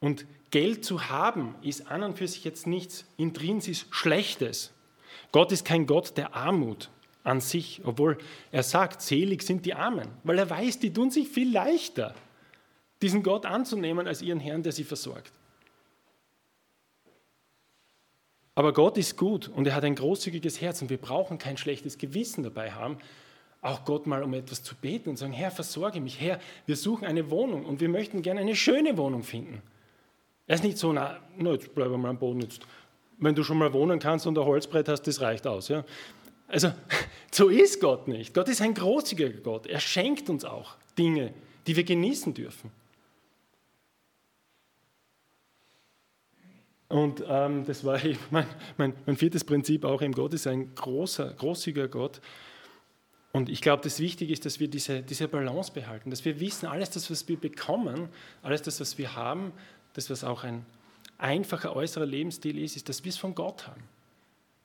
Und 0.00 0.26
Geld 0.50 0.84
zu 0.84 1.10
haben, 1.10 1.54
ist 1.62 1.88
an 1.88 2.02
und 2.02 2.16
für 2.16 2.26
sich 2.26 2.44
jetzt 2.44 2.66
nichts 2.66 3.04
intrinsisch 3.16 3.86
Schlechtes. 3.90 4.72
Gott 5.32 5.52
ist 5.52 5.64
kein 5.64 5.86
Gott 5.86 6.16
der 6.16 6.34
Armut 6.34 6.90
an 7.22 7.40
sich, 7.40 7.82
obwohl 7.84 8.16
er 8.50 8.62
sagt, 8.62 9.02
selig 9.02 9.42
sind 9.42 9.66
die 9.66 9.74
Armen, 9.74 10.08
weil 10.24 10.38
er 10.38 10.48
weiß, 10.48 10.78
die 10.78 10.92
tun 10.92 11.10
sich 11.10 11.28
viel 11.28 11.52
leichter, 11.52 12.14
diesen 13.02 13.22
Gott 13.22 13.44
anzunehmen 13.44 14.06
als 14.06 14.22
ihren 14.22 14.40
Herrn, 14.40 14.62
der 14.62 14.72
sie 14.72 14.84
versorgt. 14.84 15.32
Aber 18.60 18.74
Gott 18.74 18.98
ist 18.98 19.16
gut 19.16 19.48
und 19.48 19.66
er 19.66 19.74
hat 19.74 19.84
ein 19.84 19.94
großzügiges 19.94 20.60
Herz 20.60 20.82
und 20.82 20.90
wir 20.90 20.98
brauchen 20.98 21.38
kein 21.38 21.56
schlechtes 21.56 21.96
Gewissen 21.96 22.42
dabei 22.42 22.72
haben, 22.72 22.98
auch 23.62 23.86
Gott 23.86 24.06
mal 24.06 24.22
um 24.22 24.34
etwas 24.34 24.62
zu 24.62 24.74
beten 24.74 25.08
und 25.08 25.16
sagen, 25.16 25.32
Herr, 25.32 25.50
versorge 25.50 25.98
mich, 25.98 26.20
Herr, 26.20 26.38
wir 26.66 26.76
suchen 26.76 27.06
eine 27.06 27.30
Wohnung 27.30 27.64
und 27.64 27.80
wir 27.80 27.88
möchten 27.88 28.20
gerne 28.20 28.42
eine 28.42 28.54
schöne 28.54 28.98
Wohnung 28.98 29.22
finden. 29.22 29.62
Er 30.46 30.56
ist 30.56 30.62
nicht 30.62 30.76
so, 30.76 30.92
na, 30.92 31.20
na 31.38 31.52
jetzt 31.52 31.74
bleiben 31.74 31.92
wir 31.92 31.96
mal 31.96 32.10
am 32.10 32.18
Boden, 32.18 32.42
jetzt 32.42 32.60
wenn 33.16 33.34
du 33.34 33.44
schon 33.44 33.56
mal 33.56 33.72
wohnen 33.72 33.98
kannst 33.98 34.26
und 34.26 34.38
ein 34.38 34.44
Holzbrett 34.44 34.90
hast, 34.90 35.06
das 35.06 35.22
reicht 35.22 35.46
aus. 35.46 35.68
Ja? 35.68 35.82
Also 36.46 36.70
so 37.32 37.48
ist 37.48 37.80
Gott 37.80 38.08
nicht. 38.08 38.34
Gott 38.34 38.50
ist 38.50 38.60
ein 38.60 38.74
großzügiger 38.74 39.40
Gott. 39.40 39.68
Er 39.68 39.80
schenkt 39.80 40.28
uns 40.28 40.44
auch 40.44 40.76
Dinge, 40.98 41.32
die 41.66 41.76
wir 41.76 41.84
genießen 41.84 42.34
dürfen. 42.34 42.70
Und 46.90 47.24
ähm, 47.28 47.64
das 47.64 47.84
war 47.84 47.98
mein, 48.30 48.46
mein, 48.76 48.92
mein, 49.06 49.16
viertes 49.16 49.44
Prinzip 49.44 49.84
auch 49.84 50.02
im 50.02 50.12
Gott 50.12 50.34
ist 50.34 50.46
ein 50.46 50.74
großer, 50.74 51.32
großzügiger 51.34 51.88
Gott. 51.88 52.20
Und 53.32 53.48
ich 53.48 53.60
glaube, 53.62 53.82
das 53.84 54.00
Wichtige 54.00 54.32
ist, 54.32 54.44
dass 54.44 54.58
wir 54.58 54.66
diese, 54.66 55.00
diese 55.00 55.28
Balance 55.28 55.72
behalten, 55.72 56.10
dass 56.10 56.24
wir 56.24 56.40
wissen, 56.40 56.66
alles 56.66 56.90
das, 56.90 57.08
was 57.08 57.28
wir 57.28 57.38
bekommen, 57.38 58.08
alles 58.42 58.62
das, 58.62 58.80
was 58.80 58.98
wir 58.98 59.14
haben, 59.14 59.52
das, 59.92 60.10
was 60.10 60.24
auch 60.24 60.42
ein 60.42 60.66
einfacher 61.16 61.76
äußerer 61.76 62.06
Lebensstil 62.06 62.58
ist, 62.58 62.74
ist, 62.74 62.88
dass 62.88 63.04
wir 63.04 63.10
es 63.10 63.18
von 63.18 63.36
Gott 63.36 63.68
haben. 63.68 63.84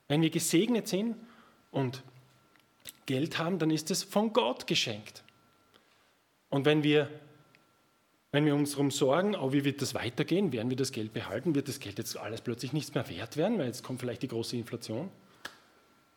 Wenn 0.07 0.23
wir 0.23 0.31
gesegnet 0.31 0.87
sind 0.87 1.15
und 1.69 2.01
Geld 3.05 3.37
haben, 3.37 3.59
dann 3.59 3.69
ist 3.69 3.91
es 3.91 4.03
von 4.03 4.33
Gott 4.33 4.65
geschenkt. 4.65 5.23
Und 6.49 6.65
wenn 6.65 6.81
wir, 6.81 7.07
wenn 8.35 8.45
wir 8.45 8.53
uns 8.53 8.71
darum 8.71 8.91
sorgen, 8.91 9.33
oh, 9.33 9.53
wie 9.53 9.63
wird 9.63 9.81
das 9.81 9.95
weitergehen, 9.95 10.51
werden 10.51 10.69
wir 10.69 10.75
das 10.75 10.91
Geld 10.91 11.13
behalten, 11.13 11.55
wird 11.55 11.69
das 11.69 11.79
Geld 11.79 11.97
jetzt 11.97 12.17
alles 12.17 12.41
plötzlich 12.41 12.73
nichts 12.73 12.93
mehr 12.93 13.07
wert 13.09 13.37
werden, 13.37 13.57
weil 13.57 13.67
jetzt 13.67 13.81
kommt 13.81 14.01
vielleicht 14.01 14.23
die 14.23 14.27
große 14.27 14.57
Inflation, 14.57 15.09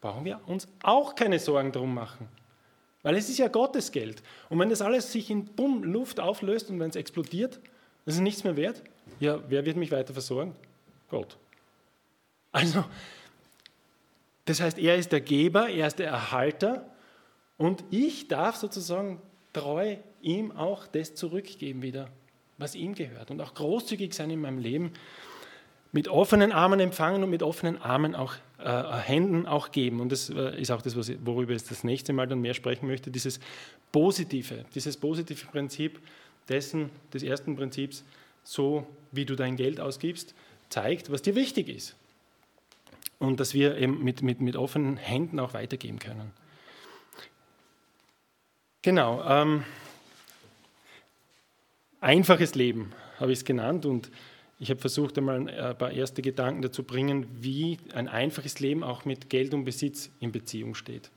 brauchen 0.01 0.25
wir 0.25 0.41
uns 0.47 0.67
auch 0.83 1.15
keine 1.15 1.39
Sorgen 1.39 1.71
darum 1.71 1.95
machen. 1.95 2.29
Weil 3.03 3.15
es 3.15 3.29
ist 3.29 3.39
ja 3.39 3.47
Gottes 3.47 3.93
Geld. 3.93 4.21
Und 4.49 4.59
wenn 4.59 4.69
das 4.69 4.83
alles 4.83 5.13
sich 5.13 5.31
in 5.31 5.45
Bumm, 5.45 5.85
Luft 5.85 6.19
auflöst 6.19 6.71
und 6.71 6.81
wenn 6.81 6.91
es 6.91 6.97
explodiert, 6.97 7.61
ist 8.05 8.19
nichts 8.19 8.43
mehr 8.43 8.57
wert, 8.57 8.83
ja, 9.21 9.39
wer 9.49 9.65
wird 9.65 9.77
mich 9.77 9.93
weiter 9.93 10.13
versorgen? 10.13 10.57
Gott. 11.09 11.39
Also, 12.51 12.85
das 14.45 14.61
heißt, 14.61 14.79
er 14.79 14.97
ist 14.97 15.13
der 15.13 15.21
Geber, 15.21 15.69
er 15.69 15.87
ist 15.87 16.01
der 16.01 16.09
Erhalter 16.09 16.91
und 17.59 17.85
ich 17.91 18.27
darf 18.27 18.57
sozusagen 18.57 19.23
treu 19.53 19.97
ihm 20.21 20.53
auch 20.53 20.87
das 20.87 21.15
zurückgeben 21.15 21.83
wieder, 21.83 22.09
was 22.59 22.75
ihm 22.75 22.95
gehört 22.95 23.31
und 23.31 23.41
auch 23.41 23.55
großzügig 23.55 24.15
sein 24.15 24.31
in 24.31 24.41
meinem 24.41 24.59
Leben, 24.59 24.93
mit 25.93 26.09
offenen 26.09 26.53
Armen 26.53 26.81
empfangen 26.81 27.23
und 27.25 27.31
mit 27.31 27.43
offenen 27.43 27.81
Armen 27.81 28.15
auch 28.15 28.35
äh, 28.59 28.83
Händen 28.99 29.47
auch 29.47 29.73
geben. 29.73 30.01
Und 30.01 30.13
das 30.13 30.29
äh, 30.29 30.61
ist 30.61 30.71
auch 30.71 30.83
das, 30.83 30.97
worüber 31.25 31.55
ich 31.55 31.65
das 31.65 31.83
nächste 31.83 32.13
Mal 32.13 32.27
dann 32.27 32.41
mehr 32.41 32.55
sprechen 32.55 32.87
möchte, 32.87 33.11
dieses 33.11 33.41
positive, 33.91 34.65
dieses 34.75 34.97
positive 34.97 35.47
Prinzip 35.47 35.99
dessen, 36.49 36.91
des 37.13 37.23
ersten 37.23 37.57
Prinzips, 37.57 38.05
so 38.45 38.87
wie 39.13 39.25
du 39.25 39.35
dein 39.35 39.57
Geld 39.57 39.81
ausgibst, 39.81 40.35
zeigt, 40.69 41.11
was 41.11 41.23
dir 41.23 41.35
wichtig 41.35 41.69
ist. 41.69 41.97
Und 43.19 43.41
dass 43.41 43.55
wir 43.55 43.79
eben 43.79 44.05
mit, 44.05 44.23
mit, 44.23 44.41
mit 44.41 44.57
offenen 44.57 44.97
Händen 44.97 45.41
auch 45.41 45.55
weitergeben 45.55 45.99
können. 45.99 46.33
Genau. 48.83 49.23
Ähm, 49.25 49.65
einfaches 52.01 52.55
Leben 52.55 52.93
habe 53.19 53.33
ich 53.33 53.39
es 53.39 53.45
genannt 53.45 53.87
und 53.87 54.11
ich 54.61 54.71
habe 54.71 54.81
versucht, 54.81 55.17
einmal 55.19 55.49
ein 55.49 55.79
paar 55.79 55.93
erste 55.93 56.21
Gedanken 56.21 56.63
dazu 56.63 56.83
bringen, 56.83 57.27
wie 57.41 57.79
ein 57.95 58.09
einfaches 58.09 58.59
Leben 58.59 58.83
auch 58.83 59.05
mit 59.05 59.31
Geld 59.31 59.55
und 59.55 59.65
Besitz 59.65 60.11
in 60.19 60.33
Beziehung 60.33 60.75
steht. 60.75 61.11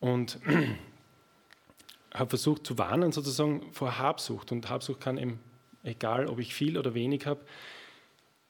Und 0.00 0.40
habe 2.12 2.28
versucht 2.28 2.66
zu 2.66 2.76
warnen 2.76 3.12
sozusagen 3.12 3.72
vor 3.72 3.98
Habsucht. 3.98 4.50
Und 4.50 4.68
Habsucht 4.68 5.00
kann 5.00 5.16
eben 5.16 5.38
egal 5.84 6.26
ob 6.26 6.38
ich 6.40 6.54
viel 6.54 6.76
oder 6.76 6.94
wenig 6.94 7.26
habe, 7.26 7.40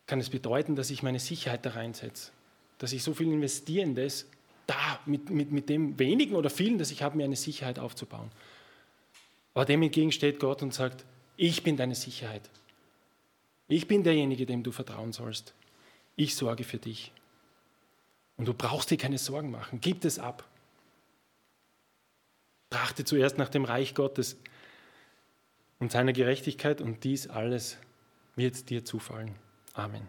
kann 0.06 0.20
es 0.20 0.30
bedeuten, 0.30 0.76
dass 0.76 0.90
ich 0.90 1.02
meine 1.02 1.18
Sicherheit 1.18 1.66
da 1.66 1.70
reinsetze. 1.70 2.30
Dass 2.78 2.92
ich 2.92 3.02
so 3.02 3.14
viel 3.14 3.30
investiere 3.32 3.82
in 3.82 3.94
das, 3.94 4.26
da 4.66 5.00
mit, 5.06 5.30
mit, 5.30 5.52
mit 5.52 5.68
dem 5.68 5.98
wenigen 5.98 6.34
oder 6.34 6.50
vielen, 6.50 6.78
dass 6.78 6.90
ich 6.90 7.02
habe, 7.02 7.16
mir 7.16 7.24
eine 7.24 7.36
Sicherheit 7.36 7.78
aufzubauen. 7.78 8.30
Aber 9.54 9.64
dem 9.64 9.82
entgegen 9.82 10.12
steht 10.12 10.40
Gott 10.40 10.62
und 10.62 10.74
sagt, 10.74 11.04
ich 11.36 11.62
bin 11.62 11.76
deine 11.76 11.94
Sicherheit. 11.94 12.48
Ich 13.68 13.88
bin 13.88 14.02
derjenige, 14.02 14.46
dem 14.46 14.62
du 14.62 14.72
vertrauen 14.72 15.12
sollst. 15.12 15.54
Ich 16.16 16.36
sorge 16.36 16.64
für 16.64 16.78
dich. 16.78 17.12
Und 18.36 18.46
du 18.46 18.54
brauchst 18.54 18.90
dir 18.90 18.98
keine 18.98 19.18
Sorgen 19.18 19.50
machen. 19.50 19.80
Gib 19.80 20.04
es 20.04 20.18
ab. 20.18 20.44
Trachte 22.70 23.04
zuerst 23.04 23.38
nach 23.38 23.48
dem 23.48 23.64
Reich 23.64 23.94
Gottes 23.94 24.36
und 25.78 25.92
seiner 25.92 26.12
Gerechtigkeit 26.12 26.80
und 26.80 27.04
dies 27.04 27.28
alles 27.28 27.78
wird 28.36 28.68
dir 28.70 28.84
zufallen. 28.84 29.34
Amen. 29.74 30.08